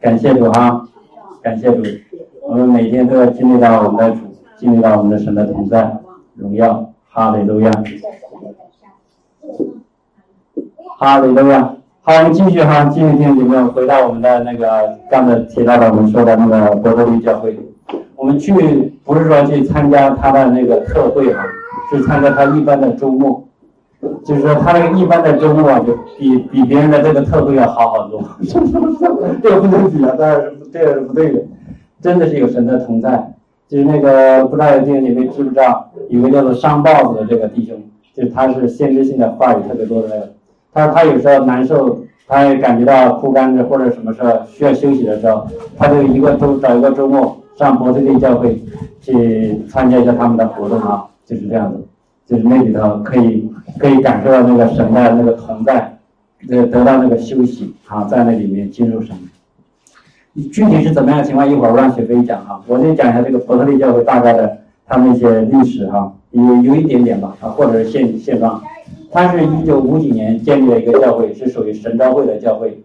[0.00, 0.88] 感谢主哈，
[1.42, 1.82] 感谢主，
[2.48, 4.18] 我们每天都要经历到我们的主，
[4.56, 5.98] 经历到我们的神的同在，
[6.36, 7.70] 荣耀，哈利路亚，
[10.98, 11.76] 哈利路亚。
[12.00, 17.60] 好，我们继续哈，继续听你们回到我们的那个刚才提到的我们说的那个伯特利教会，
[18.16, 18.54] 我们去
[19.04, 21.44] 不是说去参加他的那个特会哈，
[21.90, 23.46] 是参加他一般的周末。
[24.24, 28.22] 就是说，他那个一般的周末，就比比别人的这个特会要好好多。
[29.42, 31.42] 这个不能比啊，当然是这个是不对的。
[32.00, 33.34] 真的是有神的同在。
[33.68, 37.80] 就是那个不知道这个你们知不知道，有个叫做伤豹子的这个弟兄，
[38.14, 40.32] 就他是先知性的话语特别多的那个。
[40.72, 48.60] 他他有时候难受，他也感觉到枯干的或者什么时候需要休息的时候，他就一个周找一个周末上伯特利教会
[49.00, 51.78] 去参加一下他们的活动啊，就是这样子。
[52.30, 55.98] 就是那里头可以可以感受到那个神的那个同在，
[56.48, 59.16] 呃，得到那个休息啊，在那里面进入神。
[60.52, 62.60] 具体是怎么样的情况，一会儿我让雪飞讲啊。
[62.68, 68.62] 我先讲一下这个伯特利教会大概的他们一些历史哈，有有一点点吧啊，或者是现现状。
[69.10, 72.80] 他是一九五几年建立了一个教会，是属于神召会的教会。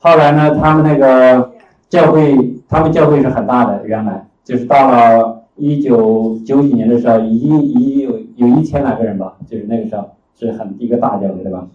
[0.00, 1.52] 后来呢，他们那个
[1.88, 2.36] 教会，
[2.68, 5.38] 他们教会是很大的，原来就是到了。
[5.54, 7.91] 一九九几年的时候，已经已经
[8.42, 11.66] 有一千来个人吧，就是那个时候是很一个大教会，对吧？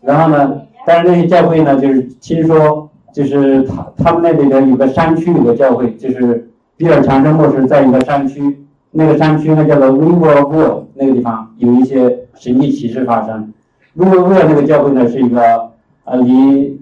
[0.00, 13.52] 然后呢，但是那些教会呢，就是听说，就是他他们那里的有个山区有个教会，就是比尔强生牧师在一个山区，那个山区呢叫做 Riverville 那个地方有一些神迹奇事发生。
[13.96, 15.70] Riverville 那个教会呢是一个
[16.04, 16.80] 呃离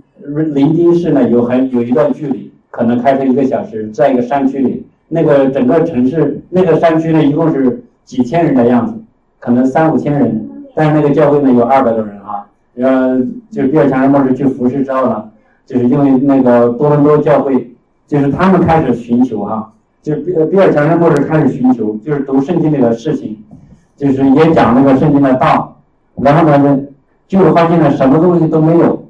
[0.54, 4.86] 林丁市呢有很有一段距离，可能开车一个小时，在一个山区里。
[5.12, 8.94] 那个整个城市，那个山区呢，一共是几千人的样子，
[9.40, 12.46] 可能三五千人，但是那个教会呢有二百多人啊。
[12.74, 13.18] 然后
[13.50, 15.24] 就是比尔强生牧师去服侍之后呢，
[15.66, 17.74] 就是因为那个多伦多教会，
[18.06, 23.36] 就是他们开始寻求哈，就是比比尔强生牧师开始寻求，就是读圣经里的事情，
[23.96, 25.80] 就是也讲那个圣经的道，
[26.16, 26.78] 然后呢，
[27.26, 29.04] 就发现呢什么东西都没有。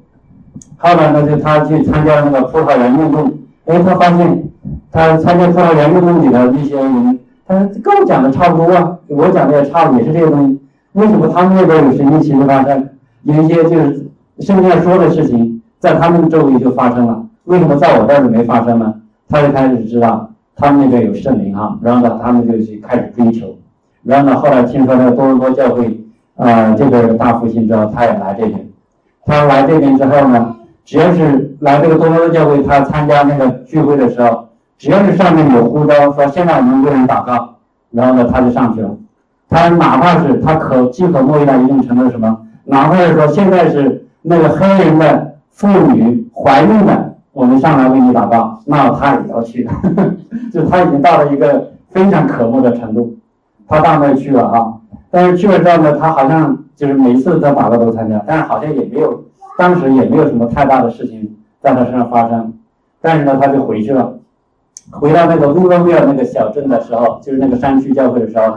[0.78, 3.34] 后来呢，就他去参加那个葡萄园运动，
[3.66, 4.44] 哎，他发现。
[4.92, 7.18] 他参加葡萄园运动里的那些人，
[7.50, 10.60] 他跟我讲的差不多啊，我讲的也差不，也是这些东西。
[10.92, 12.88] 为什么他们那边有神奇奇事发生？
[13.24, 14.06] 有一些就是
[14.38, 17.26] 圣经上说的事情，在他们周围就发生了。
[17.46, 18.94] 为什么在我这儿就没发生呢？
[19.28, 23.56] 他就开始知道他们那边有圣灵啊，然后呢，他们就去开始追求。
[24.04, 26.04] 然后呢，后来听说那个多伦多教会
[26.36, 28.68] 啊，这个大复兴之后，他也来这边。
[29.26, 34.49] 他来这边之后呢，只要是来这个多伦多教会，他参加那个聚会的时候。
[34.80, 37.56] 只要是上面有呼召说现在我们为人祷告，
[37.90, 38.88] 然后呢他就上去了。
[39.46, 49.70] 他哪怕是他可饥渴慕义到一定程度什么，哪怕是说现在是那个黑人的妇女怀孕了，我们上来为你祷告，那他也要去的。
[50.50, 53.18] 就他已经到了一个非常渴慕的程度，
[53.68, 54.72] 他到那去了啊。
[55.10, 59.24] 但是去了之后呢，他好像就是每次他祷告都参加，但是好像也没有，
[59.58, 62.54] 当时也没有什么太大的事情在他身上发生。
[63.02, 64.14] 但是呢，他就回去了。
[64.92, 68.56] 回到那个乌伦威尔那个小镇的时候，就是那个山区教会的时候，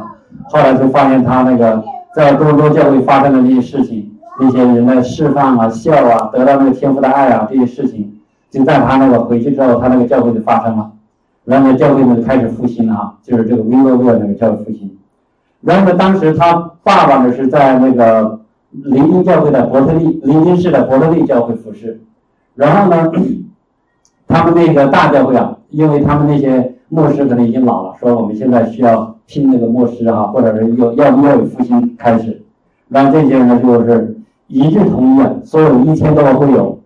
[0.50, 1.84] 后来就发现他那个
[2.16, 10.92] 在多伦多教会发生的那些事情，那些人的释放啊、笑啊、得到那个天赋的爱啊这些事情，就在他那个回去之后，他那个教会就发生了，
[11.46, 14.98] 然后呢，教会呢就开始复兴了啊，就是这个乌伦威尔那个教会复兴。
[15.62, 18.40] 然后呢，当时他爸爸呢是在那个
[18.72, 22.02] 林荫教会的伯特利，林荫市的伯特利教会服侍，
[22.56, 23.12] 然后呢。
[24.26, 32.44] 他们那个大教会啊，因为他们那些牧师可能已经老了，说我们现在需要聘那个牧师啊，或者是要要要有复兴开始，
[32.88, 34.16] 那这些人呢就是
[34.48, 36.80] 一致同意啊，所有一千多个会友，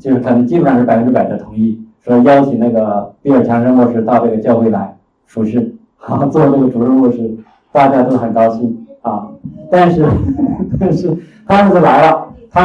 [0.00, 7.38] 就是可能基本上是百分之百的同意，说邀请那个比尔强生牧师到这个教会来服侍，好做这个主任牧师，
[7.70, 9.28] 大家都很高兴啊。
[9.70, 10.04] 但是
[10.80, 11.16] 但是
[11.46, 12.60] 他儿子来了，他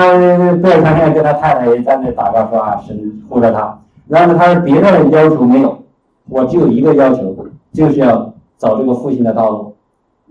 [0.56, 3.78] 比尔强生跟他太太也在那祷告说啊，神护着他。
[4.08, 5.84] 然后呢，他说别的要求没有，
[6.30, 7.36] 我只有一个要求，
[7.74, 9.76] 就是要走这个复兴的道路，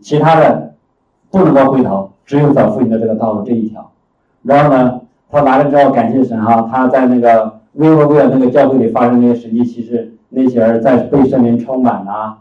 [0.01, 0.73] 其他的
[1.31, 3.91] 不能够回头，只有走父亲的这个道路这一条。
[4.43, 5.01] 然后呢，
[5.31, 12.39] 他来了之后感谢神哈，他在那个威罗威尔那个教会里发生那些神迹奇事，那些人在被圣灵充满啊。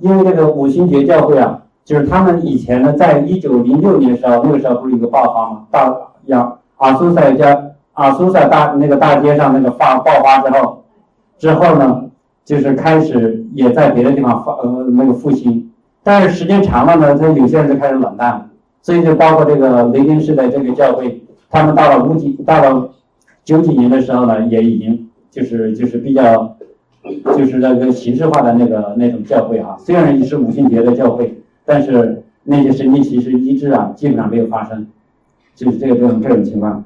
[0.00, 5.96] 因为这个五星节教会啊，就是他们以前呢，在一九零六年的时候，那个时候不是一个爆发嘛，大
[6.26, 7.70] 亚阿苏塞加。
[7.94, 10.84] 阿苏塞大那个大街上那个发爆发之后，
[11.38, 12.04] 之后呢，
[12.44, 15.70] 就是开始也在别的地方发呃那个复兴，
[16.02, 18.46] 但是时间长了呢，他有些人就开始冷淡了，
[18.82, 22.90] 所以就包括这个雷丁市的这个教会，他们到了五几到了
[23.44, 26.56] 九几年的时候呢，也已经就是就是比较，
[27.36, 29.76] 就是那个形式化的那个那种教会啊。
[29.78, 34.86] 虽然也是五旬节的教会，但是那些神经其实医治啊，基本上没有发生，
[35.54, 36.84] 就是这个这种这种情况。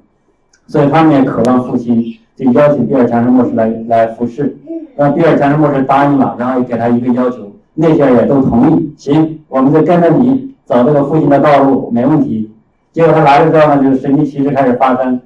[0.69, 2.05] 所以他们也渴望复兴，
[2.37, 4.57] 就邀请比尔强生牧师来来服侍。
[4.97, 8.95] 让比尔强生牧师答应了，然后给他一个要求，那些人也都同意。
[8.97, 12.51] 行，我们就跟着你走这个复兴的道路，没问题。
[12.93, 15.21] 结果他来了之后呢，就神奇奇事开始发生。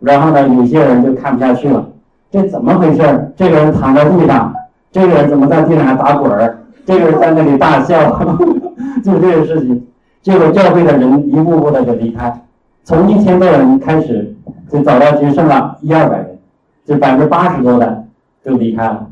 [0.00, 1.86] 然后呢，有些人就看不下去了，
[2.30, 3.32] 这怎么回事？
[3.36, 4.52] 这个人躺在地上，
[4.90, 6.58] 这个人怎么在地上还打滚儿？
[6.84, 8.18] 这个人在那里大笑，
[9.04, 9.86] 就这个事情。
[10.22, 12.42] 结果教会的人一步步的就离开，
[12.82, 14.34] 从一千多人开始，
[14.70, 16.38] 就走到只剩了一二百人，
[16.84, 18.04] 就百分之八十多的
[18.44, 19.08] 就离开了。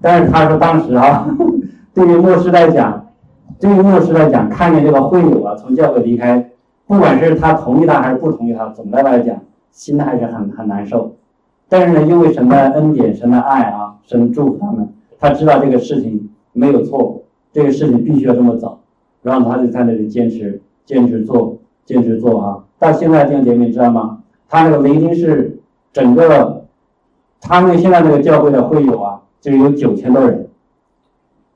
[0.00, 1.26] 但是他说当时啊，
[1.94, 3.06] 对于牧师来讲，
[3.58, 6.50] 对于牧师来讲，看见这个会友啊从教会离开，
[6.86, 9.36] 不管是他同意他还是不同意他，总的来讲。
[9.74, 11.16] 心还是很很难受，
[11.68, 14.88] 但是呢，因为神的恩典、神的爱啊，神祝福他们，
[15.18, 18.78] 他知道这个事情没有错，这个事情必须要这么走，
[19.22, 22.58] 然后他就在那里坚持、坚持做、坚持做啊。
[22.78, 24.20] 到现在弟兄姐妹知道吗？
[24.54, 25.58] 他那个雷丁是
[25.92, 26.64] 整个，
[27.40, 30.46] 他那现在那个教会的会友啊，就有九千多人，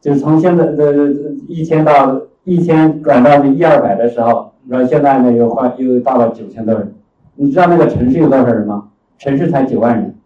[0.00, 1.14] 就是从现在的
[1.46, 6.92] 一千到一千转到一二百的时候，然后现在呢又换又到了九千多人。
[7.36, 8.88] 你知道那个城市有多少人吗？
[9.16, 10.16] 城市才九万人，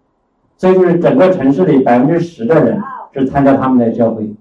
[0.57, 2.81] 所以就是整个城市里百分之十的人
[3.13, 4.33] 是参加他们的教会。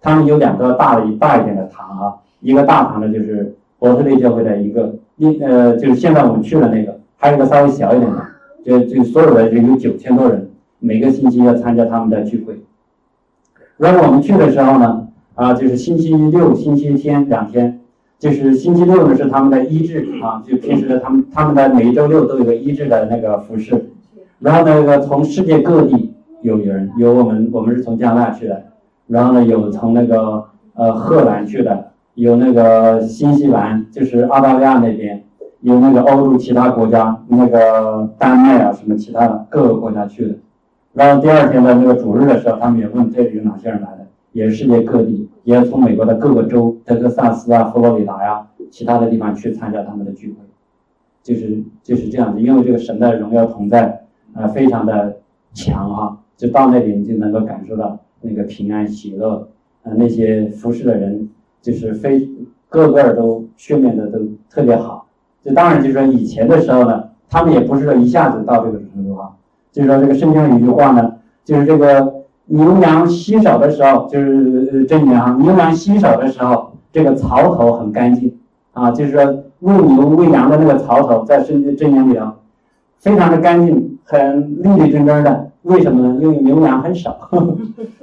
[0.00, 8.26] 他们有两个大的大一点的堂啊，一个大堂的就是伯特利教会的一个，一呃就是现在我们去了那个，还有个稍微小一点的，
[8.64, 10.48] 就就所有的就有九千多人，
[10.78, 12.62] 每个星期要参加他们的聚会。
[13.76, 17.80] 然后我们去的时候呢，啊就是星期六、星期天两天。
[18.18, 23.90] 就是星期六呢是他们的医治啊，就平时的他们他们的每一周六都有个医治的那个服饰，
[24.40, 26.12] 然后那个从世界各地
[26.42, 28.64] 有人，有我们我们是从加拿大去的，
[29.06, 35.22] 然后呢有从那个呃荷兰去的，有那个新西兰就是澳大利亚那边，
[35.60, 40.34] 有那个欧洲其他国家那个丹麦啊什么其他的各个国家去的，
[40.92, 45.28] 然后第二天的那个主日的时候，他们也问这里有哪些人来的，也是世界各地。
[45.42, 50.36] 也从美国的各个州，德克萨斯啊、佛罗里达呀，其他的地方去参加他们的聚会，
[51.22, 52.40] 就是就是这样子。
[52.40, 54.04] 因为这个神的荣耀同在，
[54.34, 55.16] 啊，非常的
[55.54, 59.48] 强哈，就到那里你就能够感受到那个平安喜乐，
[59.82, 61.28] 啊，那些服侍的人
[61.62, 62.28] 就是非
[62.68, 65.07] 个个都训练的都特别好。
[65.44, 69.30] 就当然就是说以前的时候呢，他们也不是说一下子到这个程度啊。
[69.72, 71.14] 就是说这个圣经有一句话呢，
[71.44, 72.14] 就是这个。
[72.50, 78.38] 牛羊稀少的时候，就是这里面哈，牛羊稀少的时候，这个槽头很干净
[78.72, 82.36] 啊，就是说喂牛喂羊的那个槽头，在圣经里啊，
[83.00, 85.50] 非常的干净，很立立正正的。
[85.60, 86.18] 为什么呢？
[86.22, 87.28] 因为牛羊很少，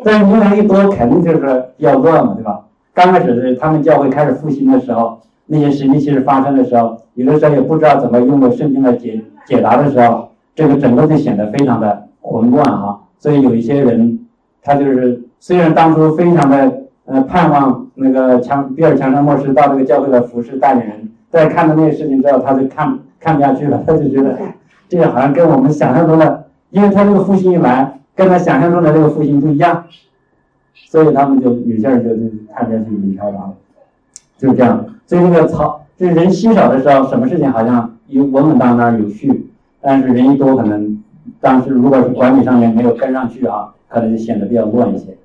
[0.03, 2.65] 但是牛羊一多，肯定就是要乱嘛，对吧？
[2.93, 12.99] 刚开始是他们教会开始复兴的时候，那些神奇奇事发生的时候，有的时候也不知道怎么用圣经来解解答的时候，这个整个就显得非常的混乱啊。
[13.19, 14.19] 所以有一些人。
[14.67, 24.35] 他就是虽然当初非常的呃盼望那个强比尔强生牧师到这个教会的服饰代理人，在看到那个事情之后，他就看看不下去了，他就觉得
[24.89, 29.83] 这个好像跟我们想象中的，因为他这个复兴一来，跟他想象中的这个复兴不一样，
[30.73, 33.53] 所以他们就有些人就就看不下去离开了，
[34.39, 34.83] 就是这样。
[35.05, 37.51] 所以这个草就是人稀少的时候，什么事情？
[37.51, 39.47] 好像有稳稳当当有序，
[39.81, 41.01] 但是人一多，可能
[41.39, 43.71] 当时如果是管理上面没有跟上去啊。
[43.87, 45.15] 可能就显得比较乱一些，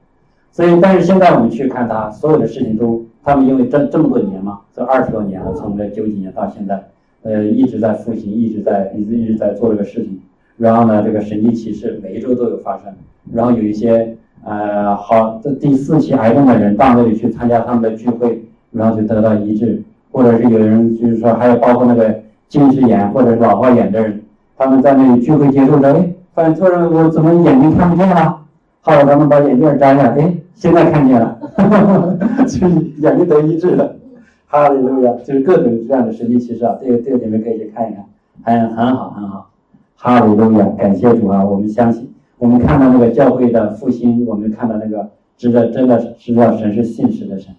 [0.52, 6.84] 所以但是现在我们去看他所有的事情都，他们因为这这么多年嘛，这二十多年了，从这九几年到现在，
[7.22, 10.20] 呃一直在复兴，一直在一直一直在做这个事情，
[10.56, 12.92] 然后呢这个神迹奇事每一周都有发生，
[13.32, 24.20] 然后有一些呃好这第四期癌症的人到那里去参加他们的聚会，然后就得到医治，或者是有人就是说还有包括那个近视眼或者是老花眼的人，
[24.56, 28.38] 他们在那里聚会结束之后，哎，发现突然我怎么眼睛看不见了？
[28.82, 31.38] 后来他们把眼镜摘下，哎，现在看见了，
[32.46, 33.96] 就是眼睛得医治了，
[34.46, 38.04] 哈利路亚，就是各种这样的神奇奇事啊，这个这个你们可以去看一看，
[38.42, 39.50] 很很好很好，
[39.96, 47.54] 哈利路亚，感谢主啊，我们相信，我们看到那个教会的复兴，我们看到那个值得真的是知道神是信实的神，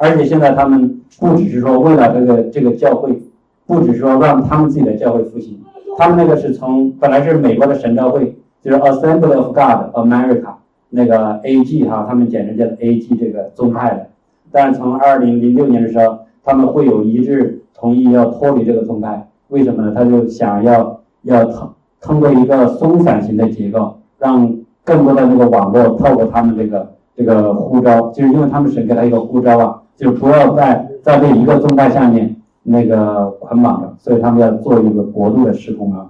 [0.00, 3.20] 而且现在他们不只是说为了这个这个教会，
[3.66, 5.60] 不只是说让他们自己的教会复兴，
[5.98, 10.54] 他们那个是从本来是美国的神教会，就是 Assembly of God America。
[10.92, 11.84] 那个 A.G.
[11.84, 13.14] 哈，他们简称叫 A.G.
[13.14, 14.06] 这个宗派的，
[14.50, 19.92] 但是从二零零六年的时候，他们会有一致同意要脱离这个宗派，为什么呢？
[19.94, 24.52] 他就想要要通通过一个松散型的结构，让
[24.82, 36.06] 更多的那个网络透过他们这个这个呼召，就是因为他们神给他一个呼召啊，就不要在在这一个宗派下面那个捆绑着，所以他们要做一个国度的施工啊。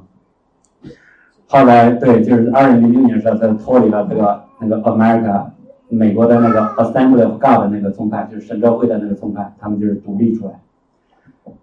[1.48, 5.46] 后来对，就是二零零六年的时候，他脱离了这个那个 America
[5.88, 10.52] 美国的那个 Assembly of God 那个宗派，就是神州会的那个宗派，他们就是独立出来。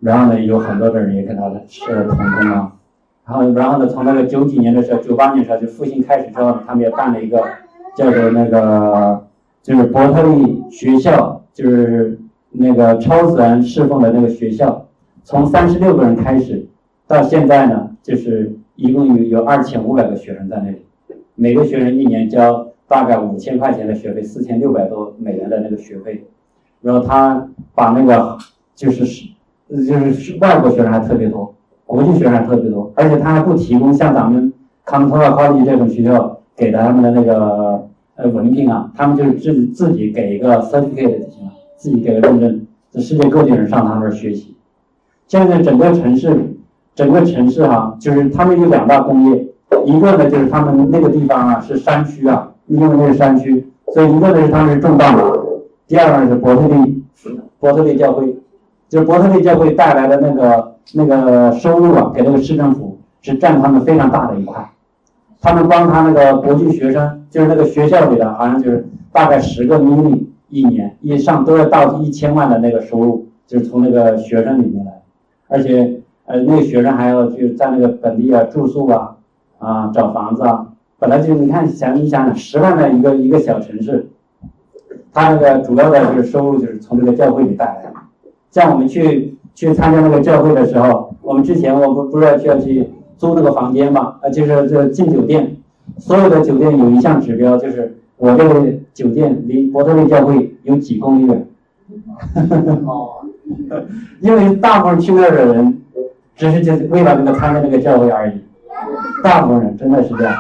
[0.02, 2.74] 然后呢，有很多的人也跟他是同工啊。
[3.26, 7.42] 然后，然后呢，从那个九几年的时候，九八年的时候就复兴开始之后，他们也办了一个
[7.96, 9.26] 叫做那个
[9.64, 12.20] 就是伯特利学校，就是
[12.52, 14.86] 那个超自然侍奉的那个学校，
[15.24, 16.68] 从三十六个人开始，
[17.08, 20.86] 到现在呢，就是一共有有二千五百个学生在那里，
[21.34, 26.28] 每个学生一年交大概五千块钱的学费，四千六百多美元的那个学费，
[26.82, 28.38] 然后他把那个
[28.76, 29.30] 就是是。
[29.70, 29.76] 就
[30.12, 31.54] 是外国学生还特别多，
[31.86, 34.54] 国际学生还特别多，而且他还不提供像咱们
[34.86, 37.86] 康托尔高级这种学校给他们的那个
[38.18, 44.56] 呃文凭啊，他们就是自己自己给一个 certificate 就行了，自己给个认证，这世界各地人上他那儿学习。
[45.28, 46.56] 现在整个城市，
[46.96, 49.48] 整个城市哈，就是他们有两大工业，
[49.86, 55.22] 一个呢就是他们那个地方啊是山区啊，因为那是山区，所以一个呢是他们是种大麻，
[55.88, 57.04] 第二个呢是伯特利，
[57.60, 58.36] 伯特利教会。
[58.90, 64.66] 就是伯特利教会带来的那个那个收入啊，给那个市政府是占他们非常大的一块。
[65.40, 75.02] 他们帮他那个国际学生，就是那个学校里的，好像就是大概十个 million 一年以上都要到一千万的那个收入，就是从那个学生里面来。
[75.48, 79.16] 而且呃，那个学生还要去在那个本地啊住宿啊
[79.60, 80.68] 啊找房子啊。
[81.00, 84.10] 本来就你看想你想想十万的一个一个小城市，
[85.14, 87.94] 他那个主要的就是收入就是从这个教会里带来的。
[88.50, 94.18] 像我们去去参加那个教会的时候，我们之前我们不是要去要去租那个房间吧？
[94.22, 95.58] 啊，就是这进酒店，
[95.98, 101.48] 所有的酒店有一项指标，就是我这个酒店离伯特利教会有几公里远。
[102.86, 103.26] 哦，
[104.22, 105.82] 因为大部分去那儿的人，
[106.36, 108.42] 只是就为了那个参加那个教会而已，
[109.24, 110.36] 大部分人真的是这样。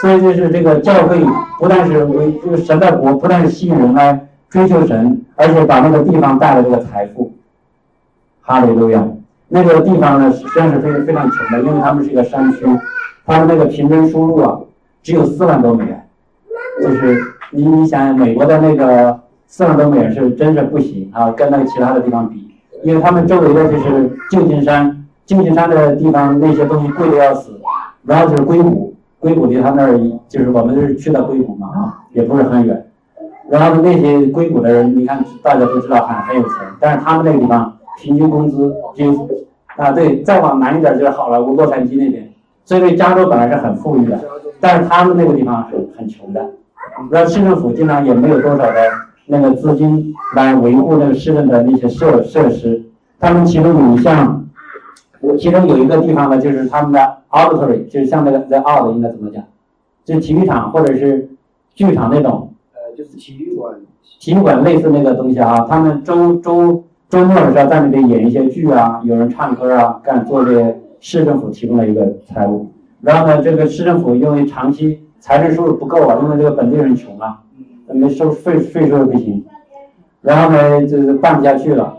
[0.00, 1.18] 所以就是这个教会
[1.58, 5.18] 不但是为这个神的国，不但是吸引人来追求神。
[5.34, 7.32] 而且把那个地方带来这个财富，
[8.42, 9.04] 哈利路亚。
[9.54, 12.64] 那个地方呢，实际上是非非常穷的，因为他们是一个山区，
[13.26, 14.58] 他们那个平均收入啊，
[15.02, 16.08] 只有四万多美元。
[16.82, 22.50] 就是你你想想，美国的那个四万多美元是真是不行啊，跟那个其他的地方比，
[22.82, 27.60] 因为他们周围的就是旧金山，旧金山的地方那些东西贵的要死，
[28.04, 32.86] 然后就是硅谷，硅谷离他那儿就是我们是去的硅谷嘛啊，也不是很远。
[33.50, 39.28] 然后那些硅谷的人，你看大家都知道很很有钱，但是他们那个地方平均工资就
[39.76, 42.32] 啊对，再往南一点就是好莱坞洛杉矶那边，
[42.64, 44.20] 所以加州本来是很富裕的，
[44.60, 46.50] 但是他们那个地方是很穷的，
[47.10, 48.74] 那市政府经常也没有多少的
[49.26, 52.82] 那个资金来维护那个市政的那些设设施，
[53.18, 54.46] 他们其中有一项，
[55.38, 59.42] 其中有一个地方呢，就是他们的 auditory，就是像那个 the a u d 应该怎么讲，
[60.04, 61.28] 就体育场或者是
[61.74, 62.48] 剧场那种。
[62.74, 63.74] 呃就是体育馆，
[64.20, 72.72] 体育馆类似那个东西啊，他们周周周末的时候在那边演一些剧啊，有人唱歌啊，干做这市政府提供的一个财务。
[73.02, 77.42] 然后呢，这个市政府因为长期财政收入不够啊，因为这个本地人穷啊，
[77.88, 79.44] 没收税税收也不行，
[80.22, 81.98] 然后呢就是办不下去了。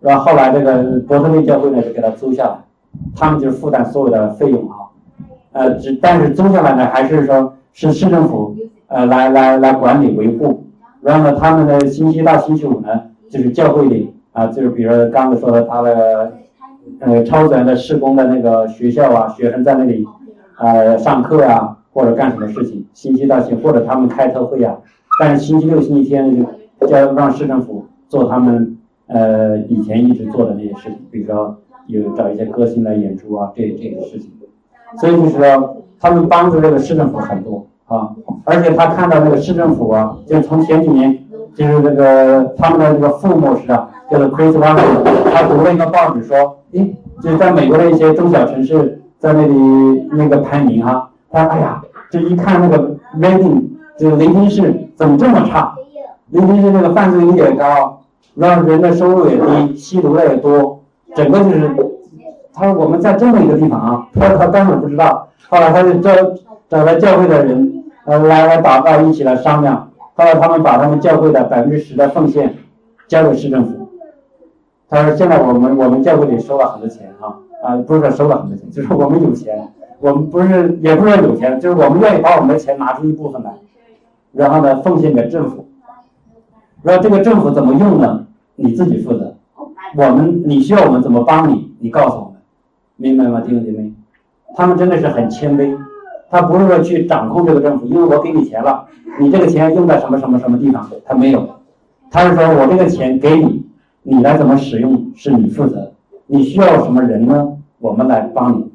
[0.00, 2.58] 然后后来这个伯特利教会呢就给他租下来，
[3.14, 4.90] 他们就负担所有的费用啊，
[5.52, 8.56] 呃，只但是租下来呢还是说是市政府。
[8.88, 10.64] 呃，来来来管理维护，
[11.02, 12.88] 然后呢，他们的星期一到星期五呢，
[13.30, 16.32] 就是教会里啊，就是比如刚才说的他的
[17.00, 20.06] 呃超自然的施工的那个学校啊，学生在那里
[20.58, 24.78] 呃上课啊，或者干什么事情，星期到星或者他们开特会啊，
[25.18, 26.46] 但是星期六、星期天
[26.80, 34.30] 就要让市政府做他们呃以前一直做的那些事情，比如说有找一些歌星来演出啊，这这个事情，
[35.00, 37.66] 所以就是说他们帮助这个市政府很多。
[37.86, 53.62] 啊，而且他看到那个市政府啊，就从前几年，就是那个他们的这个副牧师啊，叫做 Chris w a n 他读了一个报纸说，诶，就是在美国的一些中小城市，在那里那个排名哈，他说哎呀，这一看那个 rating，
[53.96, 55.74] 这个雷丁市怎么这么差？
[56.30, 58.02] 雷丁市那个犯罪率也高，
[58.34, 60.80] 然后人的收入也低，吸毒的也多，
[61.14, 61.70] 整个就是，
[62.52, 66.10] 他说我们在这么一个地方啊，他他根本不知道，后来他就叫
[66.68, 67.68] 找来教会的人。
[68.06, 69.90] 呃，来来祷告，一起来商量。
[70.14, 72.56] 后来他们把他们教会的百分之十的奉献
[73.06, 73.79] 交给市政府。
[74.90, 79.68] 他说：“现在我们我们教会里收了很多钱哈，啊，不是说收了很多钱，就是我们有钱，
[80.00, 83.52] 我们不是也不是有钱，就是我们愿意把我们的钱拿出一部分来，
[84.32, 85.68] 然后呢奉献给政府。
[86.82, 88.26] 然后这个政府怎么用呢？
[88.56, 89.34] 你自己负责。
[89.96, 91.72] 我们你需要我们怎么帮你？
[91.78, 92.34] 你告诉我们，
[92.96, 93.92] 明白吗，弟兄姐妹？
[94.56, 95.76] 他们真的是很谦卑，
[96.30, 98.86] 他不是说去掌控这个政府，因为我给你钱了，
[99.20, 101.48] 你这个钱用在什么什么什么地方，他没有，
[102.10, 103.64] 他是说我这个钱给你，
[104.02, 105.92] 你来怎么使用是你负责。
[106.26, 107.56] 你需要什么人呢？
[107.78, 108.70] 我们来帮你。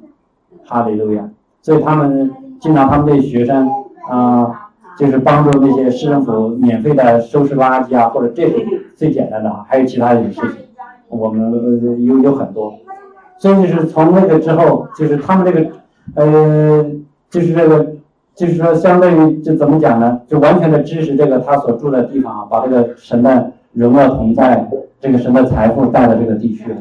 [0.66, 1.30] 哈利路亚。
[1.62, 3.68] 所以他们经常他们对学生
[4.10, 8.62] 啊，就是帮助那些市政府免费的收拾垃圾啊，或者这种
[8.96, 10.66] 最简单的，还有其他一些事情，
[11.08, 12.74] 我们有有很多。
[13.38, 15.70] 所以就是从那个之后，就是他们这个
[16.16, 16.86] 呃，
[17.30, 17.94] 就是这个，
[18.34, 20.22] 就是说相当于就怎么讲呢？
[20.28, 24.68] 就完全的支持这个他所住的地方啊，把这个神的荣耀同在，
[25.02, 26.78] 这个神的财富带到这个地区来。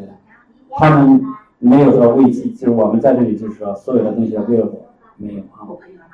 [0.70, 1.20] 他们
[1.58, 4.86] 没有说为己，就是我们在这里，就是说所有的东西要为了我，
[5.16, 5.66] 没有啊，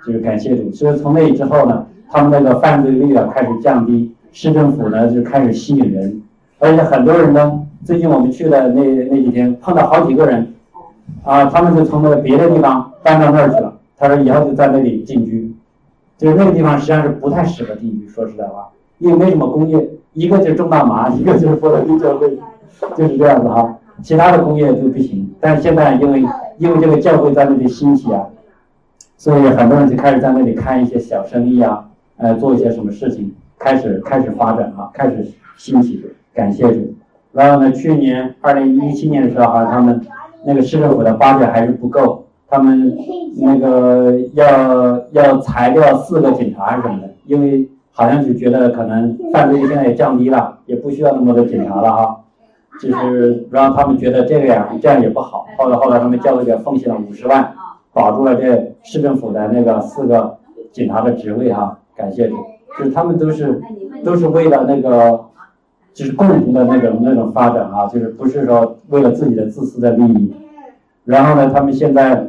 [0.07, 0.73] 就是感谢主。
[0.73, 6.23] 所以从那之后呢，他们那个犯罪率啊开始降低，市政府呢就开始吸引人，
[6.59, 10.55] 而且很多人呢，最近我们去的那那几天碰到好几个人，
[11.23, 13.77] 啊，他们就从那个别的地方搬到那儿去了。
[13.99, 15.55] 他说以后就在那里定居，
[16.17, 22.39] 就是那个地方实际上是不太适合定居，说实在话，因为没什么工业，一个就是种大麻，一个就是波罗的教会，
[22.97, 23.77] 就是这样子哈。
[24.03, 26.25] 其他的工业就不行，但是现在因为
[26.57, 28.27] 因为这个教会在那里兴起啊，
[29.19, 31.87] 所以很多人就开始在那里开一些小生意啊，
[32.17, 36.03] 呃，做一些什么事情，开始开始发展啊，开始兴起，
[36.33, 36.95] 感谢主。
[37.33, 40.01] 然后呢，去年二零一七年的时候，好像他们
[40.45, 42.97] 那个市政府的发展还是不够，他们
[43.37, 47.69] 那个要要裁掉四个警察什么的，因为
[48.01, 52.21] 好像就觉得可能犯罪现在也降低了，也不需要那么多警察了哈。
[52.81, 55.45] 就是让他们觉得这个呀，这样也不好。
[55.59, 57.53] 后来后来他们教会给奉献了五十万，
[57.93, 60.39] 保住了这市政府的那个四个
[60.73, 62.37] 警察的职位哈，感谢主。
[62.79, 63.61] 就是他们都是
[64.03, 65.21] 都是为了那个，
[65.93, 70.35] 就是共同的那种那种发展啊，就是不是说为了自己的自私的利益。
[71.05, 72.29] 然后呢，他们现在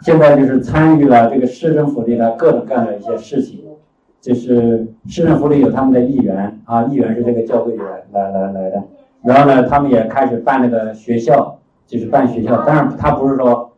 [0.00, 3.60] 现在就是参与了这个市政府里的各种各样的一些事情，
[4.28, 7.78] 就是市政府里有他们的议员啊，议员是这个教会里
[8.12, 8.82] 来来来的。
[9.22, 13.72] 然后呢，他们也开始办那个学校，就是办学校，但是他不是说，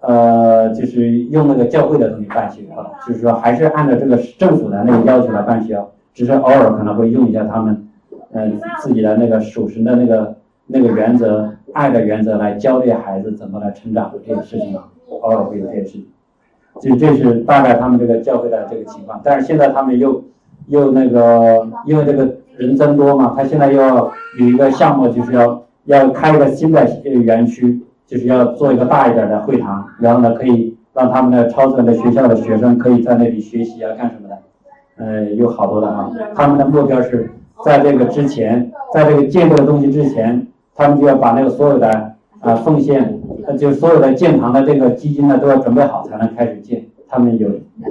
[0.00, 7.86] 呃，就是用那个教会的东西办学校，就是说还是按照这个政府的那个要求来办学校，只是偶尔可能会用一下他们，
[8.32, 10.34] 嗯，自己的那个属神的那个
[10.68, 14.88] 那个原则、爱的原则来教这些孩子怎么来成长这个事情啊，
[15.20, 16.06] 偶尔会有这些事情，
[16.80, 20.22] 就这是大概他们这个教会的这个情况，但是现在他们又
[20.68, 22.36] 又那个因为这个。
[22.58, 34.38] 人增多嘛，他现在要有一个项目，就是要要开一个新的园区，就是要做一个大一点的会堂，然后呢，可以让他们的超出的学校的学生可以在那里学习啊，干什么的？
[34.98, 36.10] 呃，有好多的啊。
[36.34, 37.30] 他们的目标是
[37.64, 46.84] 在这个之前，在这个建这个东西之前，他们就要把那个所有的啊奉献，那就所有的建堂的这个基金呢都要准备好，才能开始建。
[47.08, 47.48] 他们有，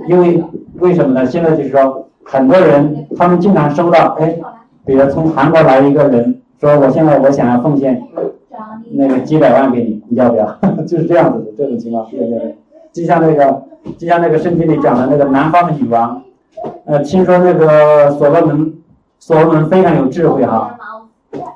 [0.08, 0.44] 因为
[0.80, 1.26] 为什么呢？
[1.26, 2.08] 现在就是说。
[2.24, 4.38] 很多人，他们经常收到，哎，
[4.86, 8.00] 比如从韩国来一个人说，我现在我想要奉献
[8.92, 10.46] 那个几百万给你，你要不要？
[10.86, 12.56] 就是这样子的这种情况，对对对。
[12.94, 13.64] 就像那个，
[13.98, 16.22] 就像那个圣经里讲的那个南方的女王，
[16.86, 18.76] 呃，听说那个所罗门，
[19.18, 20.78] 所罗门非常有智慧哈，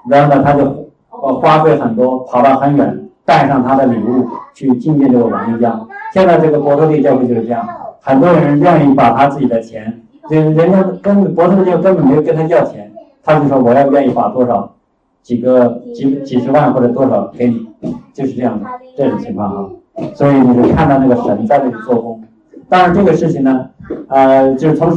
[0.10, 5.88] 然后呢，他就呃花费很多，跑到很远，带上他的礼物去觐见这个王一样。
[6.14, 7.68] 现在这个伯特利教会就是这样，
[8.02, 10.02] 很多人愿意把他自己的钱。
[10.30, 12.92] 就人家根本博士就根本没有跟他要钱，
[13.24, 14.74] 他就说我要愿意把多少，
[15.22, 18.66] 几个几几十万或者多少给你，就是这样的
[18.98, 19.70] 这种情况啊。
[20.16, 22.24] 所以你就看到那个神在那里做工。
[22.68, 23.70] 当然这个事情呢，
[24.08, 24.90] 呃，就是从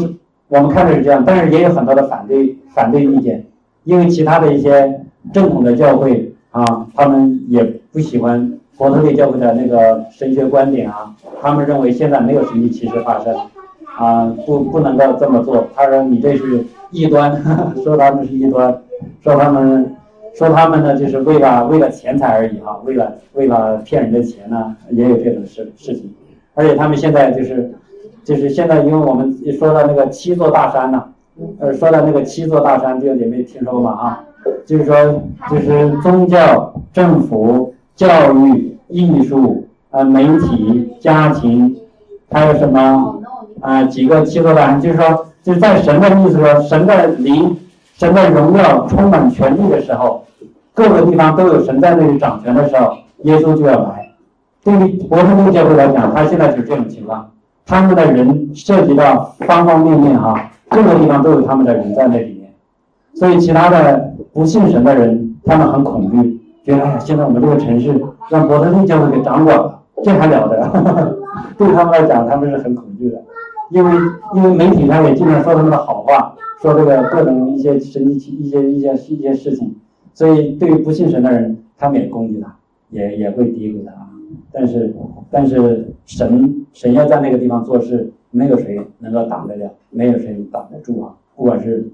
[0.49, 3.45] 我们看的是这样，但是也有很多的反对反对意见，
[3.85, 13.35] 因为其他的一些正统的教会啊，他们也不喜欢伯特利教会的那个神学观点啊，他们认为现在没有神迹奇事发生。
[13.99, 15.66] 啊，不，不能够这么做。
[15.75, 17.42] 他说你这是异端，
[17.83, 18.81] 说他们是异端，
[19.25, 19.97] 说他们，
[20.37, 26.14] 说他们呢，就是为了为了钱财而已哈，为了为了骗人的钱呢，也有这种事事情。
[26.55, 27.73] 而且他们现在就是，
[28.23, 31.05] 就是现在，因为我们说到那个七座大山呢，
[31.59, 33.90] 呃，说到那个七座大山，这个你没听说过吗？
[33.90, 34.25] 啊，
[34.66, 34.94] 就是说，
[35.50, 41.76] 就是宗教、政府、教育、艺术、呃，媒体、家庭，
[42.30, 43.14] 还有什么？
[43.61, 47.56] 啊，几个七个吧，就是说，就是在神的意思说，神的灵、
[47.96, 50.24] 神的荣耀充满全地的时候，
[50.72, 54.11] 各个地方都有神在那里掌权的时候，耶稣就要来，
[54.62, 57.28] 对于伯特利教会来讲，他现在就是这种情况，
[57.66, 62.52] 他们的人涉及到方方面面哈，各个地方都有他们的人在那里面，
[63.14, 64.08] 所以其他的
[64.38, 67.92] 不信神的人，他们很恐惧，觉得哎，现在我们这个城市
[68.31, 71.18] 让伯特利教会给掌管了，这还了得？
[71.59, 73.20] 对他们来讲，他们是很恐惧的，
[73.70, 73.90] 因为
[74.37, 79.74] 因为媒体上也经常说他们的好话，说这个各种一些神奇一些一些一些事情，
[80.14, 82.55] 所以对于不信神的人，他们也攻击他，
[82.90, 83.92] 也也会诋毁他。
[84.53, 84.94] 但是
[85.33, 91.16] 但是神神要在那个地方做事，没有谁能够挡得了，没有谁挡得住啊！
[91.35, 91.90] 不管是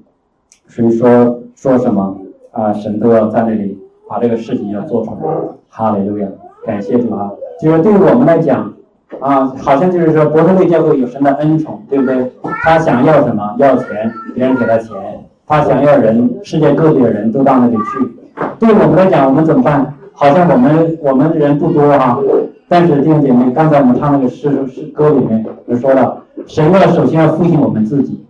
[0.67, 2.19] 谁说说什么
[2.55, 5.19] 啊，神都要在那里把这个事情要做出来。
[5.69, 6.27] 哈利路亚，
[6.65, 7.31] 感谢主啊！
[7.61, 8.73] 就是对于我们来讲。
[9.21, 12.33] 啊，好像就是说，伯特利教会有神的恩宠，对不对？
[12.65, 13.55] 他想要什么？
[13.59, 14.91] 要钱，别人给他钱；
[15.47, 17.83] 他想要人，世界各地的人都到那里去。
[18.59, 19.95] 对我们来讲，我们怎么办？
[20.13, 22.19] 好像我们我们人不多哈，
[22.69, 28.25] 但是弟兄姐妹，刚才我们唱那个诗诗歌里面就说了，神要首先要复兴我们自己，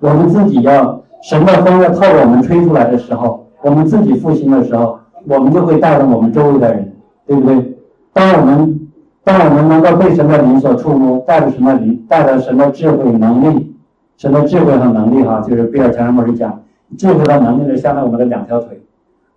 [0.00, 6.92] 我们自己要神的风要透过我们吹出来的时候，我们自己复兴的时候，我们就会带动我们周围的人，
[7.26, 7.76] 对不对？
[8.12, 8.80] 当我们。
[9.26, 13.74] 当我们能够被神的灵所触摸，带着神的灵，带着神的智慧能力，
[14.18, 16.60] 神的智慧和能力哈，就是比尔强人牧师讲，
[16.98, 18.82] 智慧和能力呢，相当于我们的两条腿。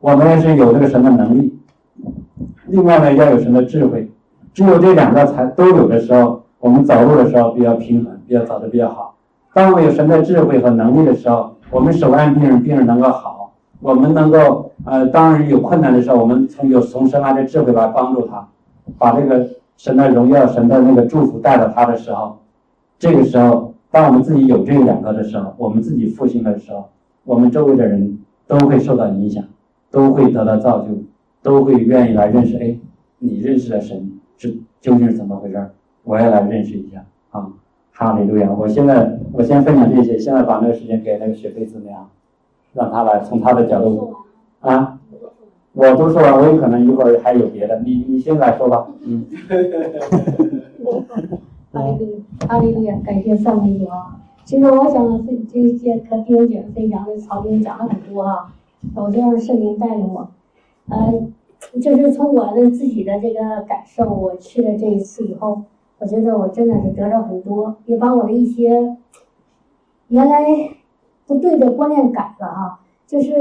[0.02, 1.58] 我们也是有这个神的能力，
[2.66, 4.12] 另外呢要有神的智慧，
[4.54, 9.16] 只有这两个才都有的时候，我们走路的时候比较平衡，比较走的比较好。
[9.54, 13.37] 当我们有神的智慧和能力的时候，我们手按病人，病人能够好，
[13.80, 18.48] 我们能够呃，当然有困难的时候，我们从有从神来的智慧来帮助他，
[18.98, 19.48] 把这个。
[19.78, 22.40] 神的荣耀，神的那个祝福带到他的时候，
[22.98, 26.90] 这个时候，当我们自己有这两个的时候，我们自己复兴的时候，
[27.26, 29.44] 我们周围的人都会受到影响，
[29.92, 30.88] 都会得到造就，
[31.44, 32.58] 都会愿意来认识。
[32.58, 32.76] 哎，
[33.20, 34.50] 你认识的神是
[34.82, 35.70] 究竟是怎么回事？
[36.04, 37.48] 我也来认识一下啊！
[37.92, 38.52] 哈利路亚！
[38.52, 42.10] 我现在我先分享这些，现在把那个时间给那个雪飞怎么样？
[42.78, 44.14] 让他来从他的角度
[44.62, 45.00] 啊。
[45.74, 48.88] 我都说完，我有可能一会儿还有别的，你你先来说吧。
[49.02, 49.26] 嗯。
[51.74, 54.18] 哈利路亚，哈利路亚，感谢上帝啊！
[54.46, 58.54] 其实我想分这些和弟兄姐分享的曹兵讲了很多啊，
[58.96, 60.30] 我就让圣灵带领我，
[60.90, 61.28] 呃，
[61.82, 65.64] 就是从我的自己的这个感受，我去了这一次以后，
[66.00, 68.96] 我觉得我真的是得到很多，也把我的一些
[70.08, 70.46] 原来
[71.28, 73.34] 不对的观念改了啊，就是。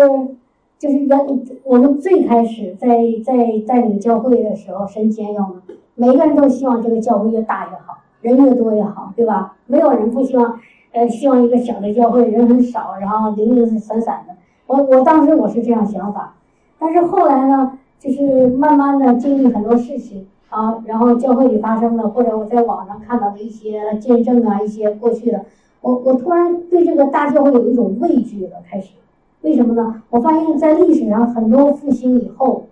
[0.79, 1.19] 就是原
[1.65, 3.35] 我们最开始在在
[3.67, 5.63] 带领教会的时候，神先要嘛，
[5.95, 9.57] 每个人都希望这个教会越大越好，人越多越好，对吧？
[9.67, 10.61] 没有人不希望，
[10.93, 14.35] 呃，希望一个小的教会人很少，然后零零散散的。
[14.67, 16.35] 我我当时我是这样想法，
[16.79, 25.47] 但是后来呢，就是慢慢的经历很多事情啊，然后教会里发生的，或者我在网上看到的一些见证啊，一些过去的，
[25.87, 28.95] 我我突然对这个大教会有一种畏惧了，开始。
[29.43, 30.03] 为什么呢？
[30.11, 32.67] 我发现，在历史上很多复兴以后，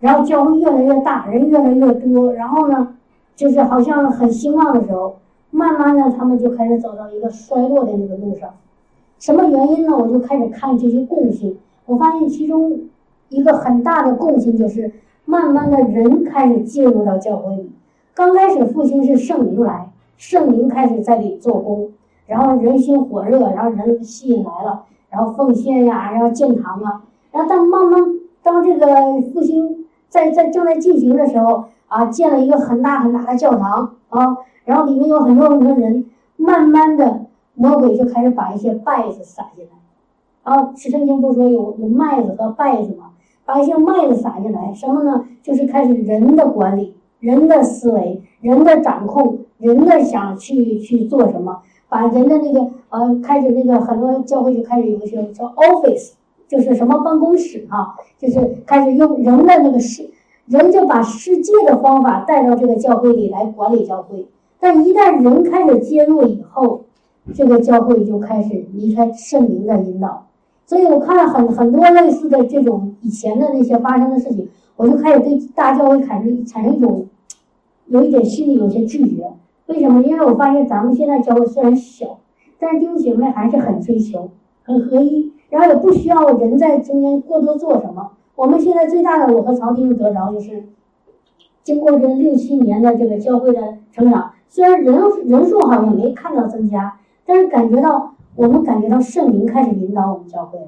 [0.00, 2.94] 然后教会越来越大，人越来越多，然后呢，
[3.34, 5.16] 就是好像很兴旺的时候，
[5.50, 8.50] 慢慢的他们就开始走到一个衰落的那个路上。
[9.18, 9.96] 什么原因呢？
[9.96, 11.56] 我就开始看这些共性，
[11.86, 12.80] 我发现其中
[13.30, 14.92] 一个很大的共性就是，
[15.24, 17.70] 慢慢的人开始介入到教会里。
[18.12, 21.88] 刚开始复兴是圣灵来，圣灵开始在里做工，
[22.30, 24.84] 然后人心火热，然后人吸引来了。
[25.10, 28.00] 然后奉献呀，然后建堂啊，然后当慢慢
[28.44, 28.86] 当这个
[29.32, 37.22] 复兴在在正在进行的时候啊，建了一个很大很大的教堂啊，然后里面有很多很多人，慢慢的
[37.54, 39.70] 魔鬼就开始把一些稗子撒进来，
[40.44, 43.06] 啊，史圣经不说有有麦子和稗子吗？
[43.44, 45.24] 把一些麦子撒进来，什么呢？
[45.42, 51.62] 就是开始人的管理、人的思维、人的掌控、人的想去去做什么。
[51.90, 56.12] 把人的那个呃，开始那个很多教会就开始有一些叫 office，
[56.48, 60.08] 就是什么办公室啊，就是开始用人的那个世，
[60.46, 64.26] 人就把世界的方法带到这个教会里来管理教会。
[64.58, 66.82] 但一旦人开始介入以后，
[67.34, 70.26] 这个教会就开始离开圣灵的引导。
[70.66, 77.06] 所以我看了很很多类似的这种以前的那些发生的事情，我就开始对大教会产生产生一种
[77.86, 79.26] 有一点心里有些拒绝。
[79.70, 80.02] 为什么？
[80.02, 82.18] 因为我发现咱们现在教会虽然小，
[82.58, 84.28] 但是弟兄姐妹还是很追求、
[84.64, 88.10] 很合一，然后也不需要人在中间过多做什么。
[88.34, 90.64] 我们现在最大的，我和曹弟兄得着就是，
[91.62, 100.66] 经过这六七年的这个教会的成长，虽然人人数好像没看到增加，但是感觉到我们感觉到圣灵开始引导我们教会了，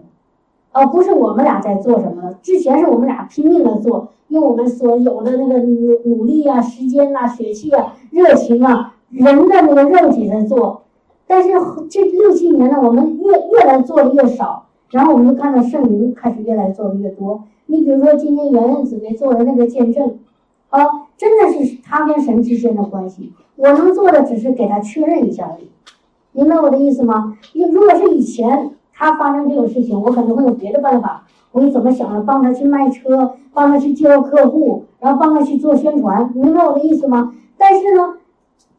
[0.72, 10.80] 呃，不是我们俩在做什么，之前是我们俩拼命的做，用我们所有的那个努努力啊、时间呐、血气啊、热情啊、人的那个肉体在做。
[11.26, 11.50] 但是
[11.90, 17.44] 这六七年呢，我们越越来做的越少，然后我们就看到圣灵开始越来做的越多。
[17.66, 20.18] 你比如说今天圆圆姊妹做的那个见证，
[20.70, 20.80] 啊，
[21.18, 25.68] 真的是他跟神之间的关系，我能做的只是给他确认一下而已。
[26.32, 27.36] 明白我的意思吗？
[27.52, 28.70] 你如果是以前。
[29.02, 31.24] 他发生这种事情，我可能会有别的办法。
[31.50, 32.22] 我会怎么想着？
[32.22, 37.34] 帮他去卖车，帮他去介绍客户，然后帮他去做宣传，明白我的意思吗？
[37.58, 38.14] 但是呢，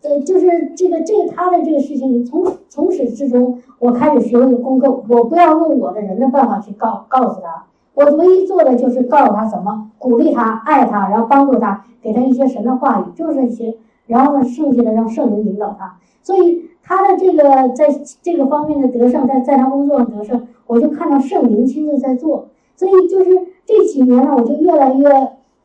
[0.01, 4.89] 呃，就是这个这个他的这个事情，从从始至终，我开始学会的功课。
[5.09, 13.75] 我不要用我的人的办法去告告诉他，我唯一做的就是告诉他怎么鼓励他、爱他，然后帮助他，给他一些神的话语，就是这些。
[14.07, 15.97] 然后呢，剩下的让圣灵引导他。
[16.21, 16.69] 所以。
[16.85, 17.87] 他的这个在
[18.21, 23.29] 这个方面的得胜，在在他工作上得胜，我就看到圣灵亲自在做，所以就是
[23.65, 25.09] 这几年呢，我就越来越，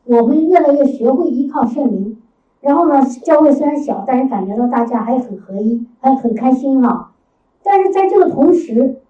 [0.04, 2.16] 我们越来越学会依靠圣灵。
[2.60, 7.10] 然后呢，教会虽然小，但是感觉到大家还很合一，还很开心哈。
[7.64, 9.00] 但是在这个同时，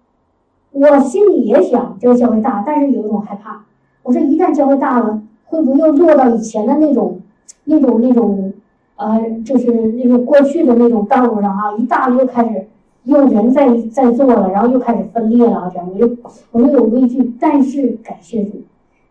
[0.71, 3.65] 我心里也想这个教会大，但是有一种害怕。
[4.01, 7.21] 我说一旦教会大了，会不会又落到以前的那种、
[7.65, 8.53] 那种、那种？
[8.99, 12.67] 呃，就是那个过去的那种道路上啊，一大又开始
[13.03, 16.17] 用人在在做了，然后又开始分裂了，这样我就
[16.51, 17.33] 我就有畏惧。
[17.39, 18.61] 但是感谢主，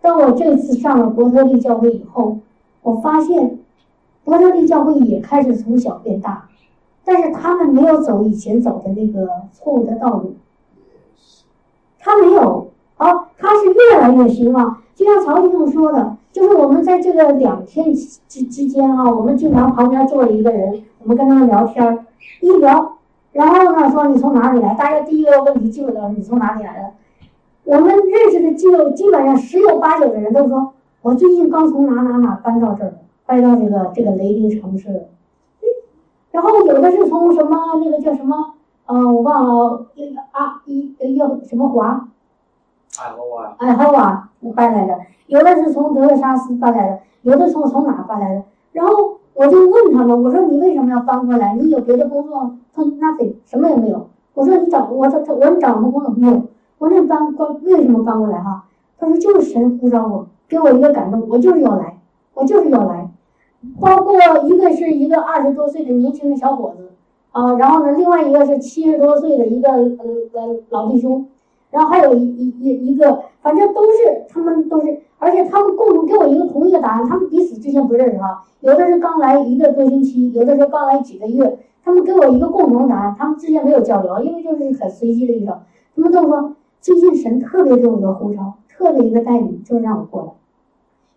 [0.03, 2.39] 当我这次上了伯特利教会以后，
[2.83, 3.59] 我发现
[4.25, 6.51] 伯特利教会也开始从小变大，
[7.03, 10.35] 但是他们没有走以前走的那个错误的道路，
[11.99, 16.17] 他没有啊，他是越来越兴旺，就像曹先生说的。
[16.33, 22.05] 就是我们在这个两天之之间啊，我们经常旁边坐着一个人，我们跟他聊天儿，
[22.41, 22.99] 一聊，
[23.33, 24.75] 然后呢说你从哪里来？
[24.75, 26.91] 大家第一个问题基本都是你从哪里来的？
[27.65, 32.95] 我们认识的就基本上十有八九的人都说，我最近刚从哪哪哪搬到这儿，
[33.27, 35.07] 搬到这个这个雷凌城市。
[36.31, 38.55] 然后有的是从什么那个叫什么，
[38.87, 42.09] 呃，我忘了，一啊一要什么华，
[43.01, 44.99] 爱荷华，爱荷华搬来的。
[45.29, 48.43] 有的是从德克萨斯搬来的，有的从从哪搬来的。
[48.73, 51.55] 然后我就问他们，我说你为什么要搬过来？
[51.55, 52.57] 你有别的工作？
[52.75, 54.09] 他说 nothing，什么也没有。
[54.35, 56.11] 我说你找我他他我说你找什么工作？
[56.17, 56.43] 没有。
[56.79, 58.65] 我说你搬过为什么搬过来哈？
[58.99, 61.99] 他说就是神呼召我，给我一个感动，我就是要来，
[62.35, 63.09] 我就是要来。
[63.81, 66.91] 包括一个是一个二十多岁的年轻的小伙子
[67.33, 69.87] 啊，然后呢，另外一个是七十多岁的一个呃
[70.33, 71.29] 呃老弟兄。
[71.71, 85.59] 然后还有一一一一个，反正都是他们都是，而且他们共同给我一个同一个答案，他们彼此之间不认识哈，有的是刚来一个多星期，有的是刚来几个月，他们给我一个共同答案，他们之间没有交流，因为就是很随机的一种，
[85.95, 90.33] 他们都说最近神特别给我一个呼召，特别一个带领，就是让我过来，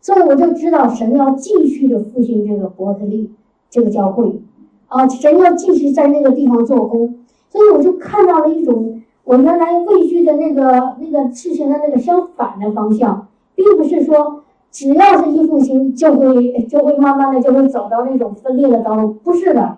[0.01, 3.31] 所以我就知道神要继续的复兴这个伯特利
[3.69, 4.41] 这个教会，
[4.89, 9.00] 啊，神要继续在那个地方做工，所以我就看到了一种。
[9.31, 19.77] 我原来畏惧的那个那个事情的那个相反的方向，并不是说只要是一复兴就会就会慢慢的就会走到那种分裂的道路，不是的，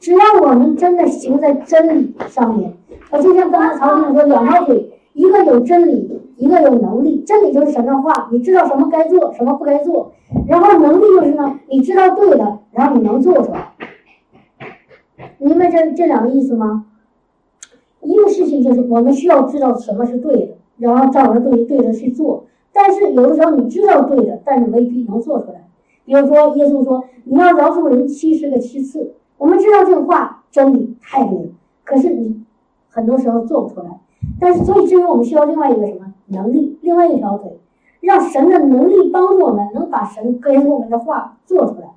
[0.00, 2.72] 只要我们真的行在真理上面，
[3.10, 7.22] 啊，就像刚才曹先生说，两条腿，一个有真理，一个有能力。
[7.26, 10.12] 真理就是神的话，你知道什么该做，什么不该做，
[10.48, 13.74] 然后能力就是呢，你知道对的，然后你能做出来，
[15.36, 16.86] 明白这这两个意思吗？
[18.06, 22.44] 一个事情就是我们需要知道什么是对的，然后照着对对的去做。
[22.72, 25.66] 但是有的时候你知道对的，但是未必能做出来。
[26.04, 31.48] 比如说，耶稣说你要饶恕人七十个七次，我们知道这个话真理太对了，
[31.84, 32.44] 可是你
[32.88, 33.98] 很多时候做不出来。
[34.38, 37.58] 但是所以，至于我们需要另外一个什么能力，另外一条腿，
[38.00, 41.88] 让神的能力帮助我们能把神给我们的话做出来。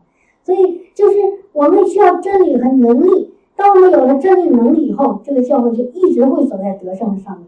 [0.44, 1.18] 所以就是
[1.54, 3.34] 我们需要真理和能力。
[3.60, 7.48] 当我们有了真理能力以后，这个教会就一直会走在得胜的上面，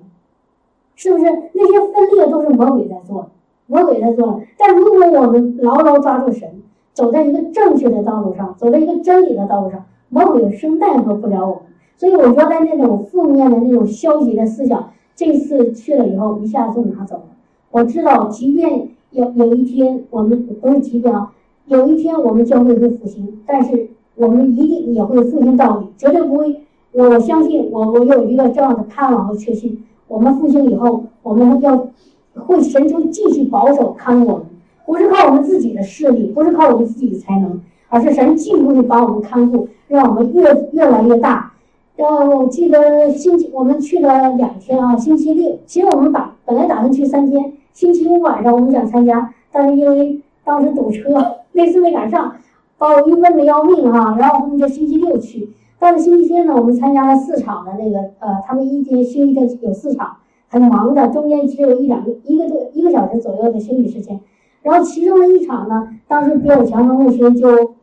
[0.94, 1.24] 是不是？
[1.54, 3.30] 那些分裂都是魔鬼在做，
[3.66, 4.42] 魔鬼在做。
[4.58, 11.64] 但如果我们牢牢抓住神，走在一个正确的道路上，走在一个真理的道路上，魔鬼生奈何不了我们。
[11.96, 17.24] 所以，我原来那种负面的那种消极的思想，这次去了以后，一下子就拿走了。
[17.72, 21.32] 我知道，即便有有一天我们不是即便啊，
[21.68, 23.91] 有一天我们教会会复兴，但是。
[24.22, 26.62] 我们一定也会复兴到底，绝对不会。
[26.92, 29.84] 我相信，我我有一个这样的盼望和确信。
[30.08, 31.88] 我们复兴以后，我们要
[32.36, 34.46] 会神出继续保守看护我们，
[34.86, 41.54] 不是靠我们自己的势力，不是靠我们自己的才能，而是神继续会把我们看护，让我们越越来越大。
[41.98, 46.36] 呃，我记得星期我们去了两天啊，星期六，其实我们打。
[46.46, 52.36] 本来打算去三天，星期五晚上我们想参加，但是因为当时堵车， 那次没赶上，
[52.82, 54.16] 把我郁闷的要命哈。
[54.18, 60.18] 然后我们就星期六去，到了星期天呢，我们参加了四场的那个呃，他们一天星期天有四场，
[60.50, 64.20] 很忙的，中间只有一两个一个多一个小时左右的休息时间。
[64.64, 67.76] 然后其中的一场呢，当时比我强的牧师就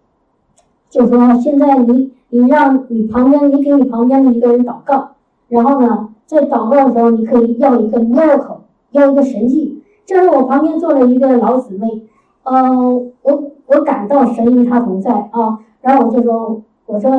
[0.90, 5.10] 就说：“现在你你让你旁边你给你旁边的一个人祷告，
[5.48, 8.58] 然后呢，在祷告的时候你可以要一个 miracle，
[8.90, 12.02] 要一个神迹。”这是我旁边坐了一个老姊妹，
[12.44, 15.60] 嗯，我我感到神与她同在啊。
[15.80, 17.10] 然后我就说：“我说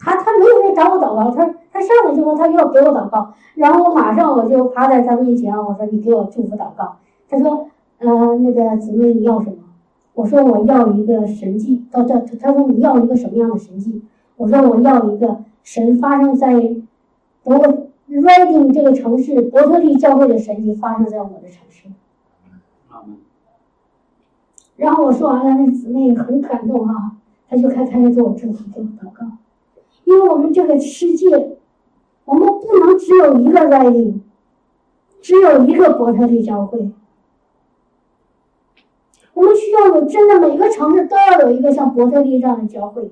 [0.00, 6.96] 他他没有来找我祷告，他他上来就说他要给我祷告。”然后我马上我就趴在他面前，我说：“你给我祝福祷告。”
[7.30, 7.68] 他说。
[8.00, 9.56] 呃，那个姊妹你要什么？
[10.14, 11.84] 我说我要一个神迹。
[11.90, 14.00] 他他他说你要一个什么样的神迹？
[14.36, 16.76] 我说我要一个神发生在
[17.42, 17.58] 伯
[18.08, 21.88] Reading 这个城市伯特利教会的神迹发生在我的城市。
[24.78, 27.16] 然后我说完了，那姊妹很感动哈，
[27.48, 29.26] 她就开开始给我祝福，给我祷告。
[30.04, 31.58] 因为我们这个世界，
[32.24, 34.20] 我们不能只有一个 Reading，
[35.20, 36.92] 只有一个伯特利教会。
[39.34, 43.10] 我们需要有真的每个城市都要有一个像伯特利这样的教会。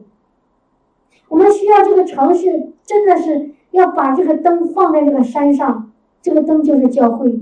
[1.29, 5.91] 我们需要这个城市真的是要把这个灯放在这个山上，
[6.23, 7.41] 这个灯就是教会。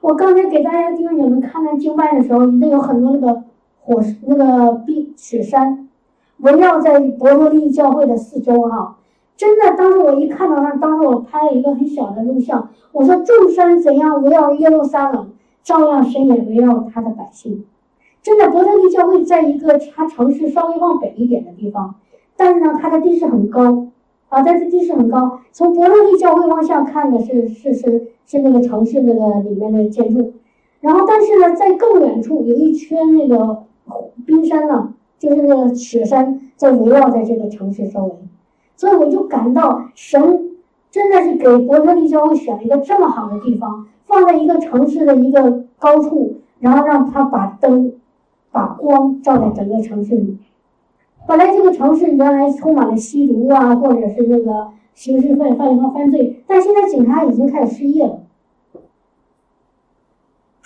[0.00, 3.42] 我刚才给大家弟兄姐妹看那经脉的时候，那有很多那个
[3.80, 5.88] 火那个冰雪山
[6.38, 8.96] 围绕在伯特利教会的四周哈。
[9.36, 15.30] 真的，当时我一看到那，当时我拍了一个很小的录像，我说众山怎样围绕耶路撒冷。
[15.62, 17.66] 照样神也围绕他的百姓。
[18.22, 21.96] 真的，伯特利教会在一个它城市稍微往北一点的地方，
[22.34, 23.88] 但是呢，它的地势很高
[24.30, 25.40] 啊，但是地势很高。
[25.52, 30.32] 从伯特利教会往下看的是是是是那个城市那个里面的建筑，
[30.80, 33.64] 然后但是呢，在更远处有一圈那个
[34.24, 38.12] 冰山呢，就是那个雪山在围绕在这个城市周围，
[38.76, 40.50] 所以我就感到神
[40.90, 43.86] 真的是给伯特利教会选了一个这么好的地方。
[44.06, 47.92] 放在一个城市的一个高处，然后让它把灯、
[48.50, 50.36] 把光照在整个城市里。
[51.26, 58.20] 本来这个城市原来充满了吸毒啊，或者是那个刑事犯犯和犯罪，但现在警察已经开始失业了。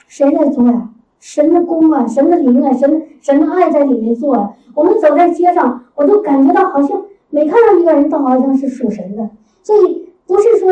[0.06, 0.90] 谁在做呀？
[1.20, 4.54] 神的功啊，神的灵啊，神神的爱在里面做啊。
[4.74, 9.30] 我们走在街上，我都感觉到好像每看到一个人都好像是属神的。
[9.62, 10.68] 所以不是说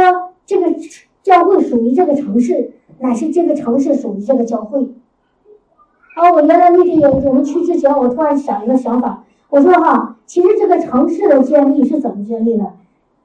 [0.47, 0.75] 这个。
[1.23, 4.81] 教会属于这个城市，乃是这个城市属于这个教会。
[6.17, 12.73] 啊，我原来那天有我们去之前，我突然想一个想法，我说哈，其实这个城市的建立是怎么建立的？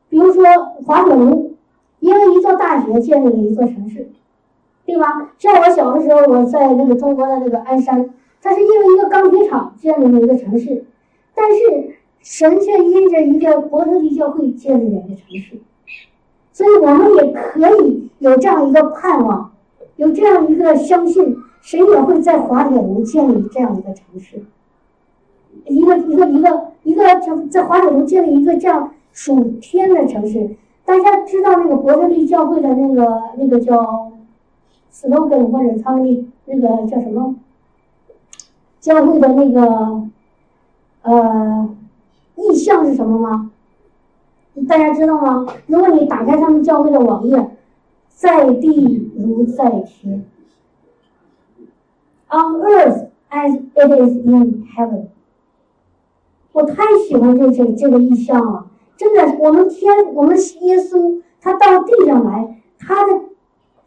[0.10, 0.44] 比如说
[0.86, 1.56] 滑铁卢，
[2.02, 4.10] 因为一座大学建立了一座城市，
[4.86, 5.32] 对吧？
[5.38, 8.10] 像我小的时候，我在那个中国的那个鞍山，
[8.42, 10.84] 它是因为一个钢铁厂建立了一个城市，
[11.34, 15.62] 但是神却因着一个伯特利教会建立了一个城市。
[16.52, 19.54] 所以我们也可以有这样一个盼望，
[19.96, 24.44] 有这样一个相信，神也会在滑铁卢建立这样一个城市，
[25.66, 30.56] 一个一个一个一个在在滑铁卢建立一个这样属天的城市。
[30.86, 34.12] 大家知道那个伯特利教会的那个那个叫
[34.94, 37.36] slogan 或者他们那那个叫什么
[38.80, 40.04] 教会的那个
[41.02, 41.70] 呃
[42.36, 43.52] 意向是什么吗？
[44.68, 45.46] 大家知道吗？
[45.68, 47.52] 如果你打开他们教会的网页，
[48.10, 50.26] 在地如在天
[52.30, 55.08] ，On earth as it is in heaven。
[56.58, 58.66] 我太喜欢这这这个意象了，
[58.98, 63.20] 真的，我们天，我们耶稣他到地上来，他的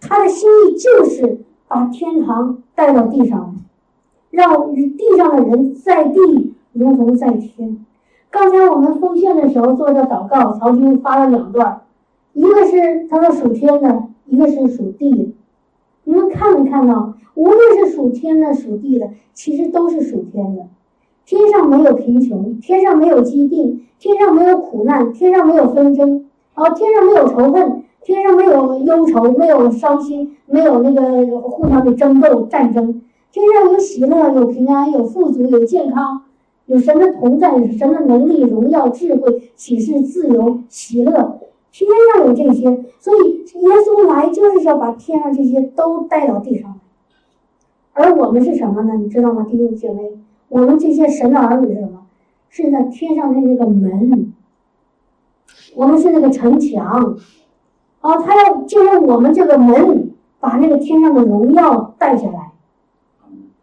[0.01, 3.55] 他的心意就是把天堂带到地上来，
[4.31, 7.85] 让地上的人在地如同在天。
[8.31, 11.81] 刚才我们奉献的时候做的祷告，曹军发了两段，
[12.35, 15.33] 一个是他说属天的，一个是属地的。
[16.05, 17.15] 你们看没看到？
[17.35, 20.67] 无论是属天的、属地的，其实都是属天的。
[21.31, 33.01] 天上没有贫穷，天上没有疾病，天上没有苦难，天上没有纷争，啊，天上没有仇恨，天上没有忧愁，没有伤心，没有那个互相的争斗战争。
[33.31, 36.23] 天上有喜乐，有平安，有富足，有健康。
[36.67, 41.39] 有神的同在，有神的能力、荣耀、智慧、启示、自由、喜乐，
[41.71, 42.65] 天上有这些，
[42.99, 46.77] 所以耶稣来就是要把天上这些都带到地上来。
[47.93, 48.95] 而我们是什么呢？
[48.97, 50.11] 你知道吗，弟兄姐妹？
[50.51, 52.03] 我们这些神的儿女是什么？
[52.49, 54.33] 是那天上的那个门，
[55.77, 57.17] 我们是那个城墙，
[58.01, 62.51] 啊，他要借用我们这个门，把那个天上的荣耀带下来。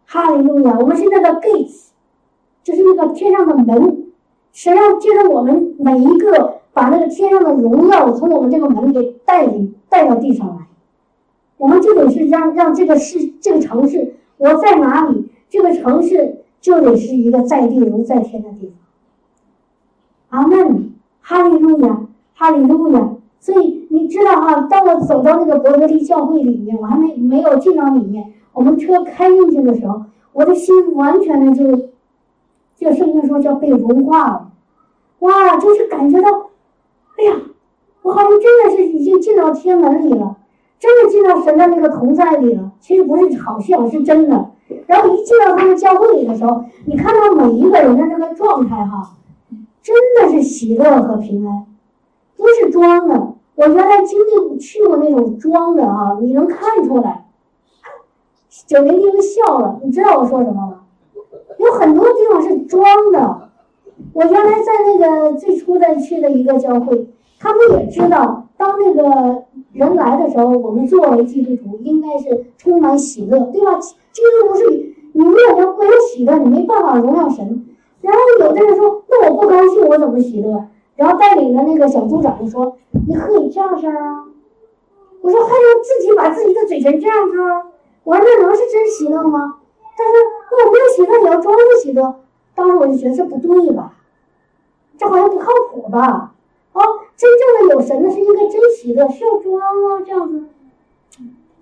[0.06, 0.80] 哈利路亚！
[0.80, 1.90] 我们是那个 gates，
[2.64, 4.06] 就是那个天上的门。
[4.54, 10.68] 神要借着我们每一个，把那个天上的荣耀从我们这个门给带领带到地上来。
[11.58, 18.68] 我们就得是让让这个市这个城市，我在哪里，这个城市就得是一个在地如在天的地
[20.30, 20.42] 方。
[20.42, 22.02] 阿门，哈利路亚，
[22.34, 23.16] 哈利路亚。
[23.40, 30.02] 所以你知道哈，当我走到那个伯格利教会里面，我还没没有进到里面，我们车开进去的时候，
[30.34, 31.90] 我的心完全的就，
[32.76, 34.52] 就圣经说叫被融化了，
[35.20, 36.28] 哇，就是感觉到，
[37.18, 37.36] 哎呀，
[38.02, 40.38] 我好像真的是已经进到天门里了。
[40.80, 44.52] 真的进到神的那个同在里了，其实不是好像，是真的。
[44.86, 49.16] 然后一进到他们教会里的时候，你看到每一个人的那个状态哈，
[49.82, 51.66] 真的是喜乐和平安，
[52.36, 53.34] 不是装的。
[53.56, 57.26] 我原来经历去过那种装的啊，你能看出来。
[58.66, 60.82] 九零零笑了，你知道我说什么吗？
[61.60, 63.50] 有很多地方是装的。
[64.14, 67.10] 我原来在那个最初的去的一个教会，
[67.40, 68.44] 他们也知道。
[68.58, 69.44] 当那个
[69.74, 73.80] 人来的时候，我们作为基督徒应该是充满喜乐，对吧？
[73.80, 74.70] 基督徒是
[75.14, 77.66] 你没有没有喜乐，你没办法荣耀神。
[78.02, 82.78] 然后有的人说：“那我不高兴，我怎么喜乐？”然后带领的那个小组长就说
[83.08, 84.26] ：“你可以这样式啊。”
[85.22, 87.38] 我说：“还能自己把自己的嘴唇这样子，
[88.04, 89.58] 我说那能是真喜乐吗？
[89.98, 90.14] 但是
[90.52, 92.16] 那我没有喜乐，也要装着喜乐。
[92.56, 93.94] 当时我就觉得这不对吧？
[94.98, 96.34] 这好像不靠谱吧？
[96.74, 96.82] 哦，
[97.16, 100.44] 真正的有神的是应该真喜乐，需要装啊，这样子。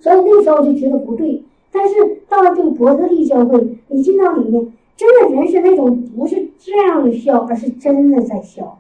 [0.06, 1.44] 所以那时候就觉得不对。
[1.72, 1.96] 但是
[2.30, 8.78] 到了这个伯特利教会，你进到里面，真的人是那种不是这样的笑，而是真的在笑。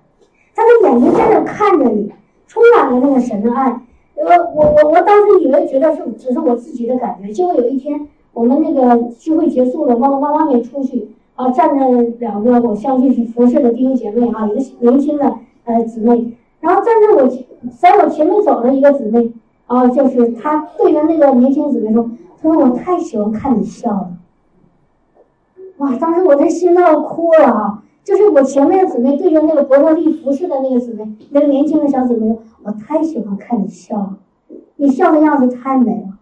[0.54, 2.12] 他的眼睛真的看着你，
[2.46, 3.82] 充满了那个神的爱。
[4.14, 15.38] 我我我我当时以为觉得是只是我自己的感觉，结果有一天我们那个聚会结束了，往往外面出去啊，站着两个我相信是服侍的弟兄姐妹啊，一个年轻的。
[15.66, 17.28] 呃，姊妹，然后站在我，
[17.82, 19.32] 在我前面走的一个姊妹，
[19.68, 22.10] 啊，就是他对着那个年轻姊妹说
[22.42, 24.12] ：“他说我太喜欢看你笑了。”
[25.78, 27.84] 哇，当时我这心都要哭了啊！
[28.04, 34.18] 就是我前面的姊妹对着那个伯特利服饰的那个姊妹，那个年轻的小姊妹说：“我太喜欢看你笑了，
[34.76, 36.20] 你笑的样子太美了。”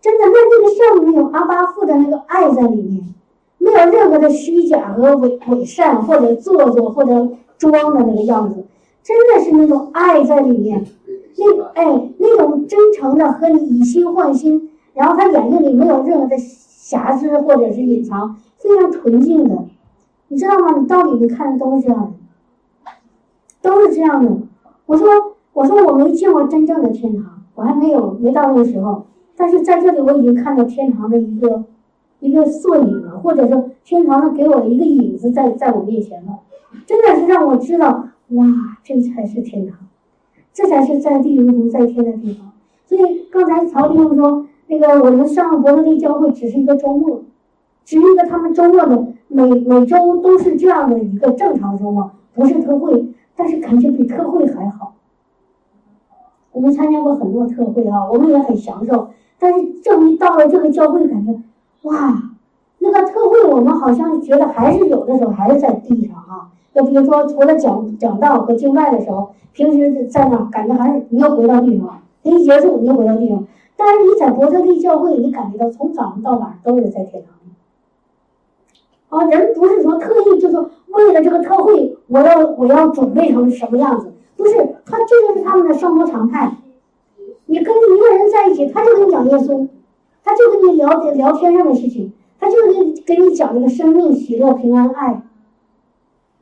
[0.00, 3.14] 真的，那那个笑里面有阿巴父的那个爱在里面，
[3.58, 7.30] 没有任何的虚假和伪伪善或者做作或者。
[7.56, 8.66] 装的那个样子，
[9.02, 10.84] 真的是那种爱在里面，
[11.36, 19.64] 那哎那种真诚的和你以心换心，然后他眼睛里没有任何的瑕疵或者是隐藏，非常纯净的，
[20.28, 20.78] 你知道吗？
[20.78, 22.12] 你到里面看的都是这样
[22.84, 22.90] 的，
[23.60, 24.30] 都是这样的。
[24.86, 25.08] 我说
[25.52, 29.06] 我说我没见过真正的天堂，我还没有没到那个时候，
[29.36, 31.64] 但是在这里我已经看到天堂的一个
[32.20, 36.38] 一个缩影了，或者说天堂的给我一个影子在在我面前了。
[36.86, 38.46] 真的是让我知道，哇，
[38.82, 39.78] 这才是天堂，
[40.54, 42.52] 这才是在地如同在天的地方。
[42.86, 47.22] 所以刚才曹弟兄说，那个我们上伯特利教会只是一个周末，
[47.84, 54.94] 只是一个他们周末的每每周都是这样的一个正常周末，不是特会，但是感觉比特会还好。
[56.52, 59.08] 我们参加过很多特会啊，我们也很享受，
[59.40, 61.32] 但是这回到了这个教会，感觉
[61.82, 62.30] 哇，
[62.78, 66.52] 那个特会我们好像觉得还是有的时候还是在地上啊。
[66.74, 73.46] 就比如说，除了讲讲道和经外的时候，平时在那感觉还是你又回到地方，一结束你又回到地方。
[73.76, 77.52] 但是你在伯特利教会，你感觉到从早上到晚上都是在天堂里。
[79.08, 80.58] 啊，人不是说特意就是
[80.88, 84.54] 为了这个特会，我要我要准备成什么样子，不是，
[84.84, 86.56] 他这就是他们的生活常态。
[87.46, 89.68] 你跟一个人在一起，他就跟你讲耶稣，
[90.24, 95.22] 他就跟你聊聊天上的事情，他就跟你跟你讲这个生命、喜乐、平安、爱。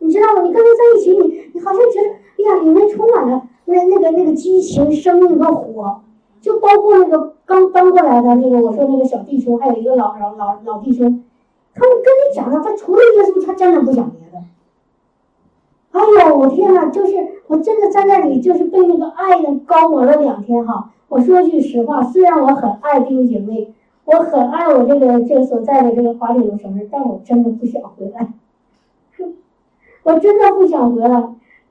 [0.03, 0.42] 你知道吗？
[0.42, 6.00] 你跟他在一起，你你好像觉得，哎呀，里面充满了那那个那个激情、生命和火，
[6.40, 11.22] 就包括那个刚搬过来的那个，我说那个小弟兄，还有一个老老老老弟兄，
[11.72, 14.44] 他们跟你讲的，他除了耶稣，他真的不讲别的。
[15.92, 17.14] 哎呦，我天呐，就是
[17.46, 20.90] 我真的在那里，就是被那个爱的高我了两天哈。
[21.09, 23.72] 我说句实话，虽然我很爱弟兄姐妹，
[24.07, 28.32] 我很爱我这个这个所在的这个华里楼城市，但我真的不想回来。
[30.05, 31.09] 我真的不想回来，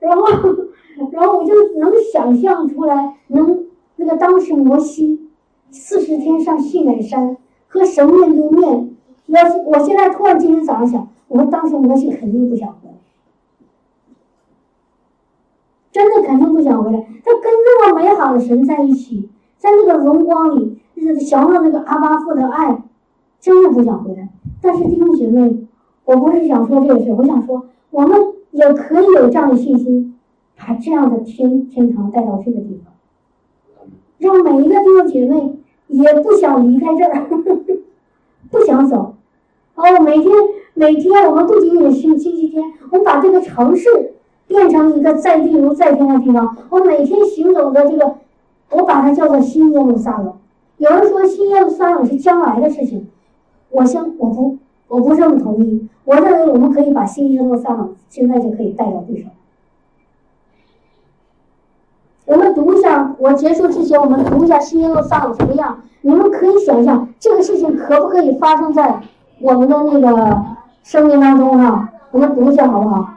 [0.00, 0.26] 然后，
[1.12, 3.66] 然后我就能想象出来，能
[3.96, 5.28] 那个当时摩西
[5.70, 7.36] 四十天上西乃山
[7.68, 12.94] 和神面对面，我我现在突然今天早上想，我说当时摩西肯定不想回来，
[15.90, 16.98] 真的肯定不想回来。
[17.24, 19.28] 他跟那么美好的神在一起，
[19.58, 20.80] 在那个荣光里，
[21.20, 22.82] 想到那个阿巴父的爱，
[23.40, 24.28] 真的不想回来。
[24.60, 25.66] 但是弟兄姐妹，
[26.04, 28.18] 我不是想说这个事，我想说，我们
[28.52, 30.18] 也可以有这样的信心，
[30.56, 33.86] 把这样的天天堂带到这个地方，
[34.16, 37.28] 让每一个弟兄姐妹也不想离开这儿，
[38.50, 39.14] 不想走。
[39.74, 40.32] 哦，每天
[40.72, 44.14] 每天，我们不仅仅是星期天，我们把这个城市
[44.46, 46.56] 变成一个在地如在天的地方。
[46.70, 48.14] 我每天行走的这个，
[48.70, 50.32] 我把它叫做新耶路撒冷。
[50.78, 53.06] 有人说新耶路撒冷是将来的事情，
[53.68, 54.56] 我相我不
[54.92, 55.88] 我不这么同意。
[56.04, 59.30] 我认为我们可以把新耶路撒冷现在就可以带到地上。
[62.26, 65.80] 我们读一下，我结束之前我们读一下新耶路撒冷什么样？
[66.02, 69.00] 你们可以想象这个事情可不可以发生在？
[69.40, 70.44] 我们的那个
[70.82, 73.14] 生命当中哈，我们读一下好不好？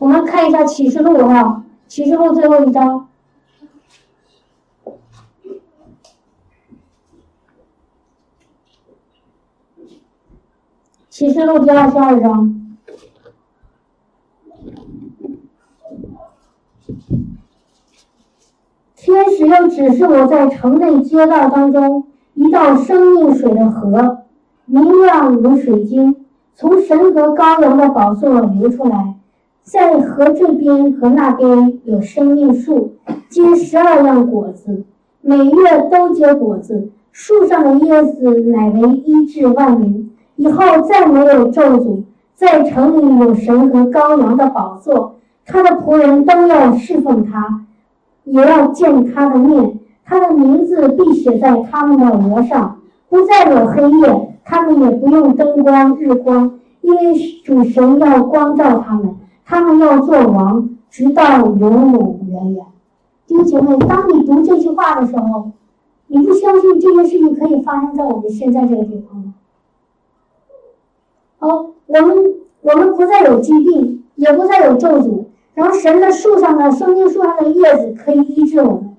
[0.00, 3.06] 我们看一下启示录哈，启示录最后一章，
[11.14, 12.52] 启示录第二十二章。
[18.96, 24.24] 天使又指示我在城内街道当中一道生命水的河，
[24.64, 26.16] 明亮如水晶，
[26.56, 29.14] 从神和羔羊的宝座流出来。
[29.62, 32.94] 在河这边和那边有生命树，
[33.28, 34.82] 结十二样果子，
[35.20, 36.90] 每月都结果子。
[37.12, 40.10] 树上的叶子乃为医治万民。
[40.36, 42.02] 以后再没有咒诅。
[42.34, 45.14] 在城里有神和羔羊的宝座，
[45.46, 47.64] 他的仆人都要侍奉他。
[48.24, 57.14] 也要见他的面，他的名字必写在他们的额上，不再有黑夜，他们也不用灯光日光，因为
[57.44, 59.14] 主神要光照他们，
[59.44, 62.64] 他们要做王，直到永永远远。
[63.26, 65.52] 弟兄姐妹，当你读这句话的时候，
[66.08, 69.34] 你不相信这件事情可以发生在我们现在这个地方吗？
[71.46, 75.24] 哦，我们我们不再有疾病，也不再有咒诅。
[75.54, 78.96] 然后神的树上的生命树上的叶子可以医治我们，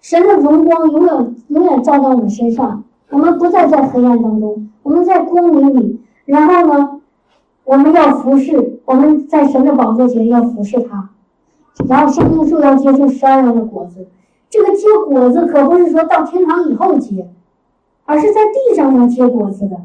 [0.00, 6.00] 神的荣光永远永远照在我们身上，我们不再在黑暗当中，我们在光明里。
[6.24, 7.00] 然后呢，
[7.64, 11.10] 我们要服侍，我们在神的宝座前要服侍他。
[11.88, 14.08] 然后生命树要结出十二样的果子，
[14.50, 17.30] 这个结果子可不是说到天堂以后结，
[18.04, 19.76] 而是在地上要结果子的。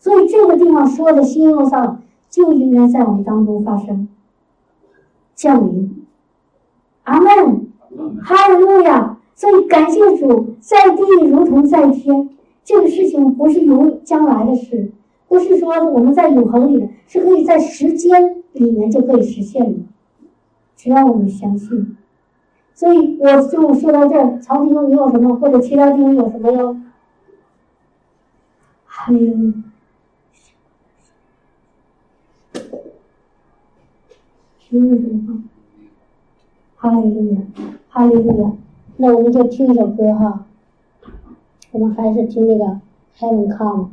[0.00, 4.08] 所以这个地方说的新路上就应该在我们当中发生。
[5.36, 6.04] 降临，
[7.04, 7.68] 阿门，
[8.20, 9.18] 哈利路亚！
[9.34, 12.28] 所以感谢主，在地如同在天，
[12.62, 14.92] 这个事情不是由将来的事，
[15.28, 19.80] 不是说我们在永恒里，是可以在时间里面就可以实现的，
[20.76, 21.96] 只要我们相信。
[22.74, 26.76] 所以我就说到这儿，曹弟兄，你有什么或者其他弟兄有什么要？
[28.84, 29.54] 哈利
[34.70, 34.96] 路亚。
[34.96, 35.42] 听什么？
[36.76, 37.40] 哈利路亚，
[37.90, 38.52] 哈利路亚。
[38.96, 40.46] 那我们就听一首歌哈。
[41.72, 42.64] 我们还是听那个
[43.18, 43.84] 《Heaven Come》。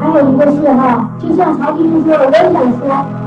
[0.00, 3.17] 还有一个是哈，就像曹弟兄说的，我也想说。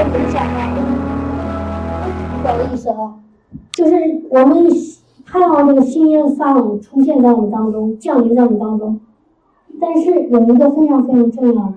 [0.00, 0.72] 再分享啊，
[2.42, 3.20] 不好意思啊，
[3.70, 3.94] 就是
[4.30, 4.66] 我们
[5.26, 8.98] 盼望这个新耶路撒冷出现在我们当中，降临在我们当中。
[9.78, 11.74] 但是有一个非常非常重要的，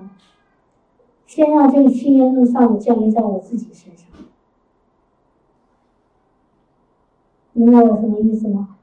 [1.26, 4.06] 先让这个新耶路撒冷降临在我自己身上。
[7.52, 8.76] 明白我什么意思吗？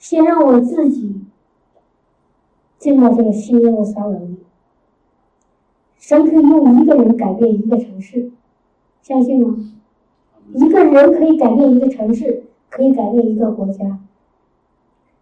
[0.00, 1.20] 先让我自己
[2.80, 4.38] 进到这个新耶路撒冷里。
[6.00, 8.32] 神可以用一个人改变一个城市。
[9.08, 9.56] 相信吗？
[10.52, 13.98] 一个人可以改变一个城市，可以改变一个国家。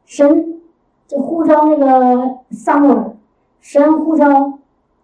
[0.04, 0.60] 神
[1.06, 3.16] 就呼召那个撒母耳，
[3.60, 4.58] 神呼召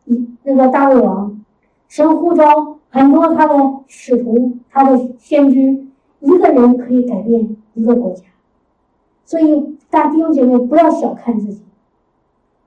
[0.07, 1.41] 一那个大卫王，
[1.87, 3.55] 神呼召很多他的
[3.87, 5.87] 使徒、他的先知，
[6.19, 8.25] 一个人可以改变一个国家。
[9.25, 11.63] 所以大弟兄姐妹不要小看自己，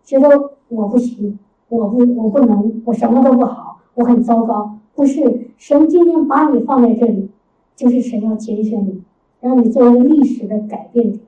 [0.05, 1.37] 觉得我不行，
[1.67, 4.77] 我不我不能，我什么都不好，我很糟糕。
[4.95, 7.29] 不是神今天把你放在这里，
[7.75, 9.03] 就是神要拣选你，
[9.41, 11.19] 让你作为历史的改变者，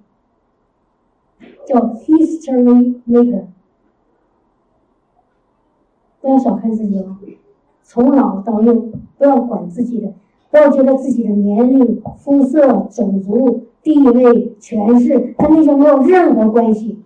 [1.66, 3.44] 叫 history maker。
[6.22, 7.18] 不要小看自己哦，
[7.84, 8.74] 从老到幼，
[9.18, 10.14] 不要管自己的，
[10.50, 17.00] 不要觉得自己的年龄、肤色、种族、地位、权势跟那些没有任何关系。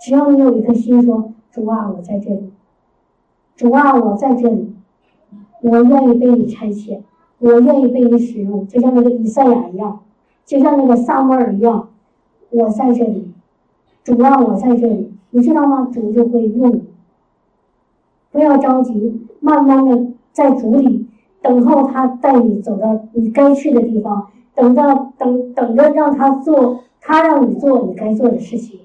[0.00, 2.50] 只要你有一颗心，说主啊，我在这里，
[3.56, 4.72] 主啊，我在这里，
[5.62, 7.00] 我愿意被你差遣，
[7.38, 10.00] 我愿意被你使用，就像那个以赛亚一样，
[10.44, 11.88] 就像那个萨摩尔一样，
[12.50, 13.30] 我在这里，
[14.02, 15.88] 主啊，我在这里，你知道吗？
[15.92, 16.82] 主就会用你。
[18.32, 21.06] 不要着急，慢慢的在主里
[21.42, 28.78] 等候他带你走到你该去的地方，等到等等着让他做，他让你做你该做的事情。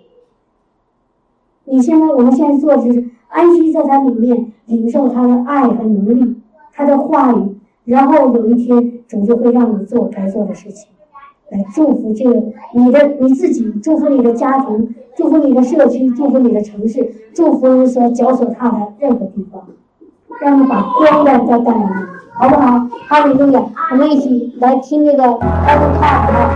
[1.66, 6.35] 你现在，我们现在做就是安息在他里面，领受他的爱和能力，
[6.76, 7.56] 他的话语，
[7.86, 10.90] 然后有一天主就会让你做该做的事情，
[11.50, 19.64] 来祝福这个你的你自己，祝福你的家庭，祝福你的社区，祝福你的城市，祝福所脚所踏的任何地方，
[20.42, 21.90] 让你把光亮再带来，
[22.34, 22.88] 好不好？
[23.08, 23.64] 哈利路亚！
[23.92, 26.52] 我们一起来听这个《爱的卡》啊。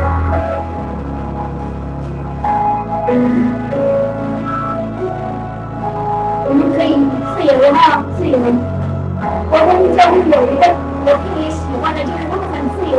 [6.49, 6.93] 我们可以
[7.37, 8.37] 自由哈，自由。
[9.65, 10.63] 们教会有一个
[11.05, 12.95] 我特别喜欢的，就是他们很自由，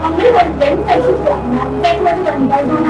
[0.00, 1.66] 啊，没有人再去管了。
[1.82, 2.88] 该说这个你该说那，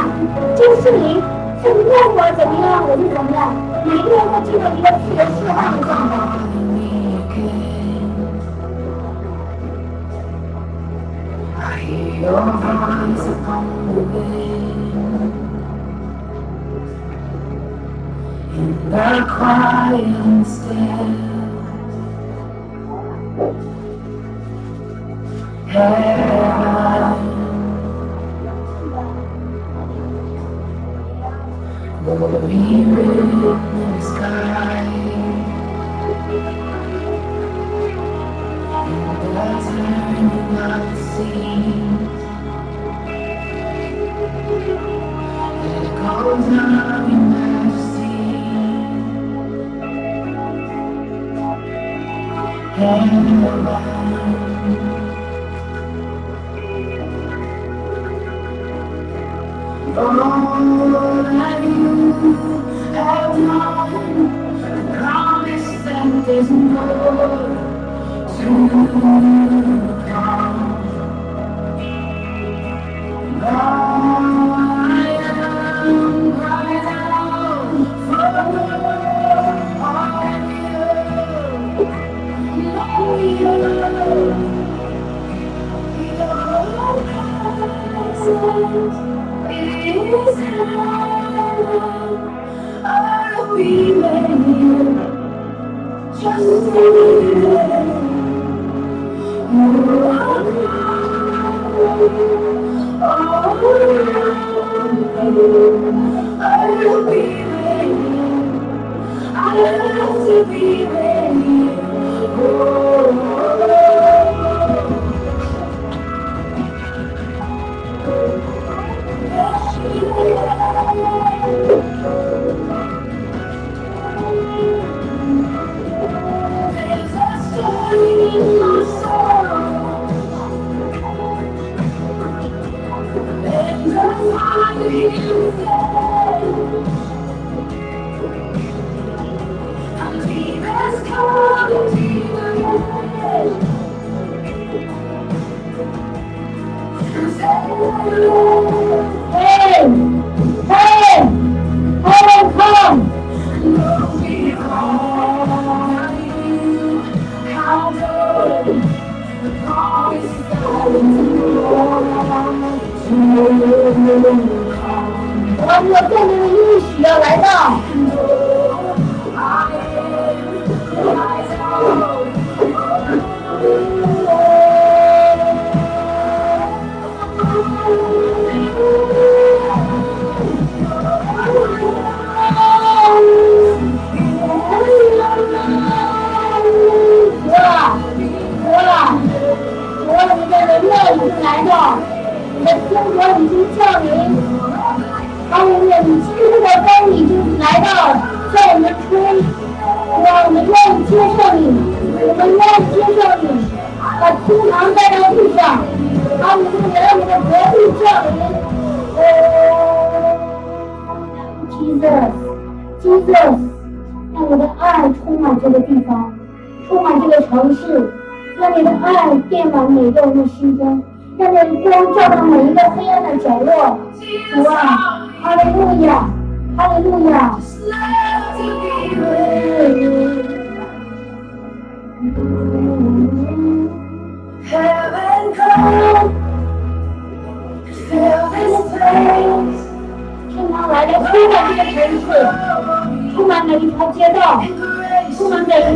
[0.57, 1.21] 就是你，
[1.63, 3.41] 是问我怎么样，我就怎么样。
[3.85, 6.13] 每个人都进入一个自由释放的状态。
[18.55, 20.83] in the quiet still.
[20.83, 21.32] Heaven
[32.33, 34.89] the in the sky.
[40.53, 41.82] The sea.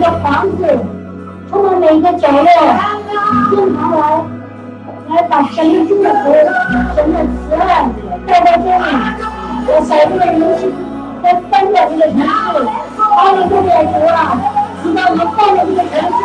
[0.07, 0.79] 个房子，
[1.51, 2.39] 充满每一个角落。
[3.51, 4.01] 天堂来，
[5.09, 6.07] 来把神的祝福、
[6.95, 7.89] 神的慈爱
[8.27, 8.87] 带到这里，
[9.67, 10.73] 我百度的人心，
[11.23, 12.25] 来翻转这个城市。
[13.17, 14.39] 阿里路亚主啊，
[14.85, 16.19] 你把我们放在这个城市，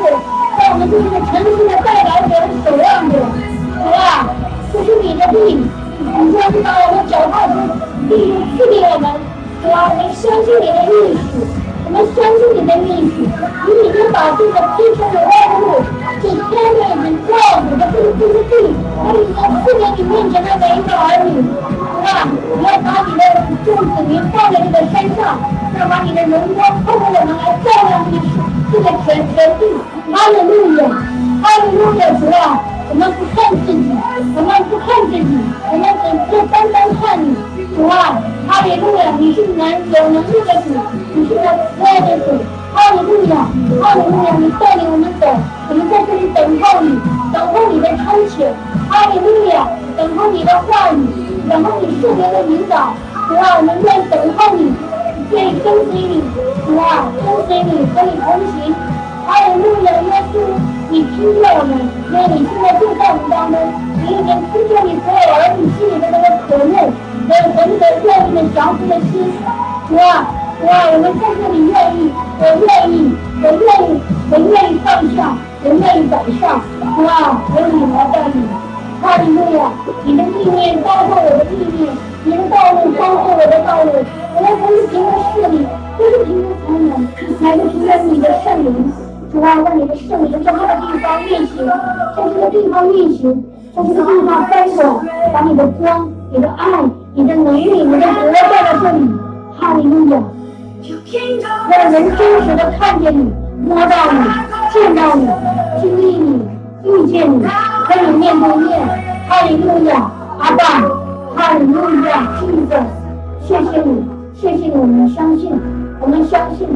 [0.58, 2.32] 在我们这个城市的代表者、
[2.64, 3.14] 守望者。
[3.18, 4.30] 主啊，
[4.72, 5.36] 这是你的地。
[6.02, 7.54] 你说是把我们脚踏实
[8.10, 8.12] 地
[8.58, 9.10] 赐给我们，
[9.64, 11.34] 主啊，我们相信你的意识，
[11.92, 13.20] 我们相信你的意识，
[13.68, 15.84] 你已经把这个披成的万物，
[16.24, 16.40] 这天
[16.72, 17.36] 地已经造
[17.68, 18.72] 你的这个这个地，
[19.04, 21.52] 我已经赐给你面前的每一个儿女，主
[22.08, 25.36] 啊，你要把你的众子民放在这个山上，
[25.78, 28.24] 要把你的荣光透过我们来照亮这个
[28.72, 29.68] 这个全全地，
[30.16, 30.88] 阿门路亚，
[31.44, 32.72] 阿门路亚，主啊。
[32.92, 33.88] 我们不看自己，
[34.36, 35.24] 我们不看自己，
[35.72, 37.36] 我们只是单单看你，
[37.74, 38.20] 主啊，
[38.50, 39.16] 哈利路亚！
[39.18, 40.76] 你是能有能力的主，
[41.22, 42.34] 你是那慈爱的主，
[42.74, 43.46] 哈利路亚，
[43.80, 44.34] 哈利路亚！
[44.42, 45.30] 你带领我们走，
[45.70, 46.98] 我们在这里等候你，
[47.32, 48.50] 等候你的差遣，
[48.90, 49.70] 哈利路亚！
[49.96, 51.06] 等候你的话语，
[51.46, 52.98] 等候你圣灵的引导，
[53.30, 54.74] 主啊，我们愿等候你，
[55.30, 56.26] 愿意跟随你，
[56.66, 58.74] 主啊，跟随你，和你同行，
[59.30, 59.94] 哈利路亚！
[60.02, 60.42] 耶稣。
[60.90, 61.78] 你听见我们，
[62.10, 63.62] 因为你现在就在我们当中，
[64.02, 66.90] 你已经听见你所有儿女心里的那个渴慕，
[67.30, 69.32] 和和那个愿意的降服的心。
[69.88, 70.26] 主啊，
[70.68, 73.98] 啊，我们在这里愿意，我愿意，我愿意，
[74.30, 75.34] 我愿意放下，
[75.64, 76.62] 我愿意摆上。
[76.96, 78.36] 主啊，由你来带领。
[79.02, 79.72] 哈利路亚！
[80.06, 81.90] 你的意念包括我的意念，
[82.24, 83.90] 你的道路包括我的道路。
[84.34, 85.66] 我们不是凭着势力，
[85.98, 86.94] 不是凭着才能，
[87.42, 88.70] 乃是凭着你的圣灵。
[89.32, 93.44] 主啊，让你的圣灵在这个地方运行，在这个地方运行，
[93.76, 94.80] 在这个地方翻转，
[95.34, 96.68] 把你的光、你的爱、
[97.16, 99.10] 你的能力、你的国带到这里。
[99.58, 100.22] 哈利路亚！
[101.70, 103.32] 让人真实的看见你、
[103.64, 104.20] 摸到你、
[104.74, 105.28] 见到你、
[105.80, 106.42] 经历你、
[106.84, 108.80] 遇见你，和你面对面。
[109.30, 110.12] 哈利路亚！
[110.40, 110.64] 阿爸，
[111.36, 112.28] 哈利路亚！
[112.40, 112.76] 亲子，
[113.48, 114.04] 谢谢你，
[114.34, 115.58] 谢谢你，我们相信，
[116.00, 116.68] 我们相信。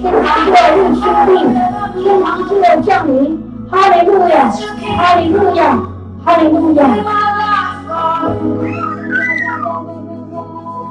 [0.00, 1.30] 天堂就要入侵地，
[2.02, 3.42] 天堂就要降临。
[3.70, 4.50] 哈利路亚，
[4.96, 5.78] 哈利路亚，
[6.24, 6.84] 哈利路亚。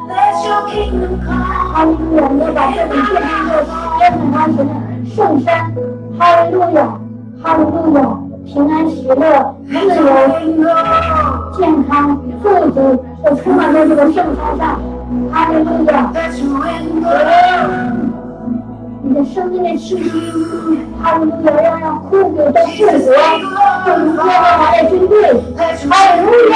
[0.09, 0.15] 哈
[0.73, 3.51] 利路亚，我们把这里变成一个
[3.99, 4.01] 天
[4.31, 4.73] 堂前的
[5.15, 5.47] 圣山。
[6.17, 6.77] 哈利路亚，
[7.43, 7.97] 哈利路亚，
[8.43, 10.09] 平安喜乐，自由，
[11.55, 14.81] 健康，富足，都充满在这个圣山上。
[15.31, 16.11] 哈利路亚。
[19.01, 20.11] 你的生命的气息，
[21.01, 22.97] 他们要让让枯骨都复活，
[23.85, 24.25] 就如耶和
[24.57, 25.13] 华的军队，
[25.55, 25.61] 哈
[26.15, 26.55] 利路亚！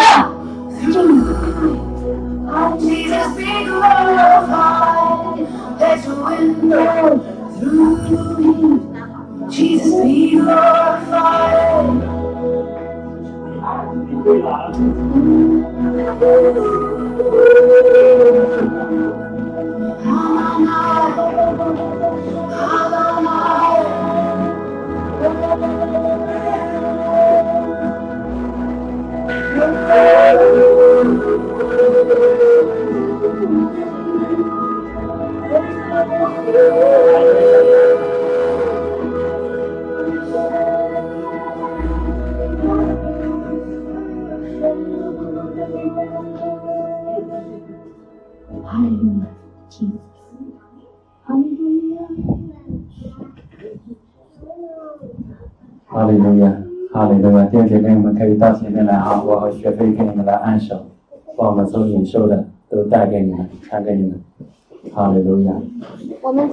[2.56, 5.48] I need a big love light
[5.80, 7.20] that's a window
[7.60, 9.50] through me.
[9.50, 11.64] Jesus be glorified.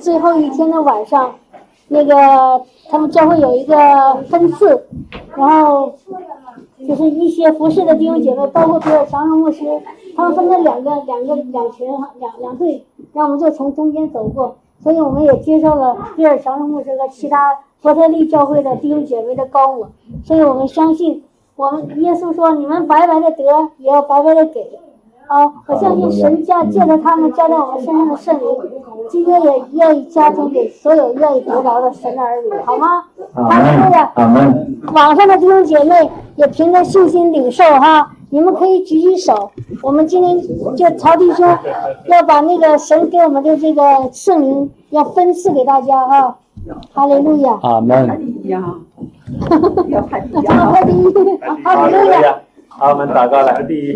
[0.00, 1.34] 最后一天的晚上，
[1.88, 3.74] 那个他们教会有一个
[4.28, 4.86] 分次，
[5.36, 5.92] 然后
[6.88, 9.64] 就是一些服侍的弟兄姐妹，包括比尔强荣牧师，
[10.16, 11.86] 他们分成两个两个两群
[12.18, 17.58] 两两队，然后我们就从中间走过，所以我们也接受了比尔强荣牧师和其他。
[17.82, 19.88] 伯特利教会的弟兄姐妹的高我，
[20.22, 21.24] 所以我们相信，
[21.56, 23.42] 我们耶稣说：“你们白白的得，
[23.78, 24.78] 也要白白的给。”
[25.30, 28.44] 啊，我相信神加借着他们加在我们身上的圣灵，
[29.08, 33.04] 今天也愿意加添给所有愿意得着的神的儿女，好吗？
[33.34, 34.10] 阿哈利路门亚！
[34.16, 34.76] 阿门。
[34.92, 39.52] 网上的弟兄姐妹也凭着信心领受哈，你们可以举举手。
[39.84, 40.36] 我们今天
[40.74, 41.46] 就曹弟兄
[42.06, 46.38] 要把那个神给我们的这个圣灵要分赐给大家哈，
[46.92, 47.56] 哈利路亚！
[47.62, 48.08] 阿门。
[48.08, 48.60] 哈利路亚！
[50.10, 50.18] 哈
[50.80, 50.92] 利
[51.92, 52.40] 路亚！
[52.68, 53.62] 好，我们祷告来。
[53.62, 53.88] 第一。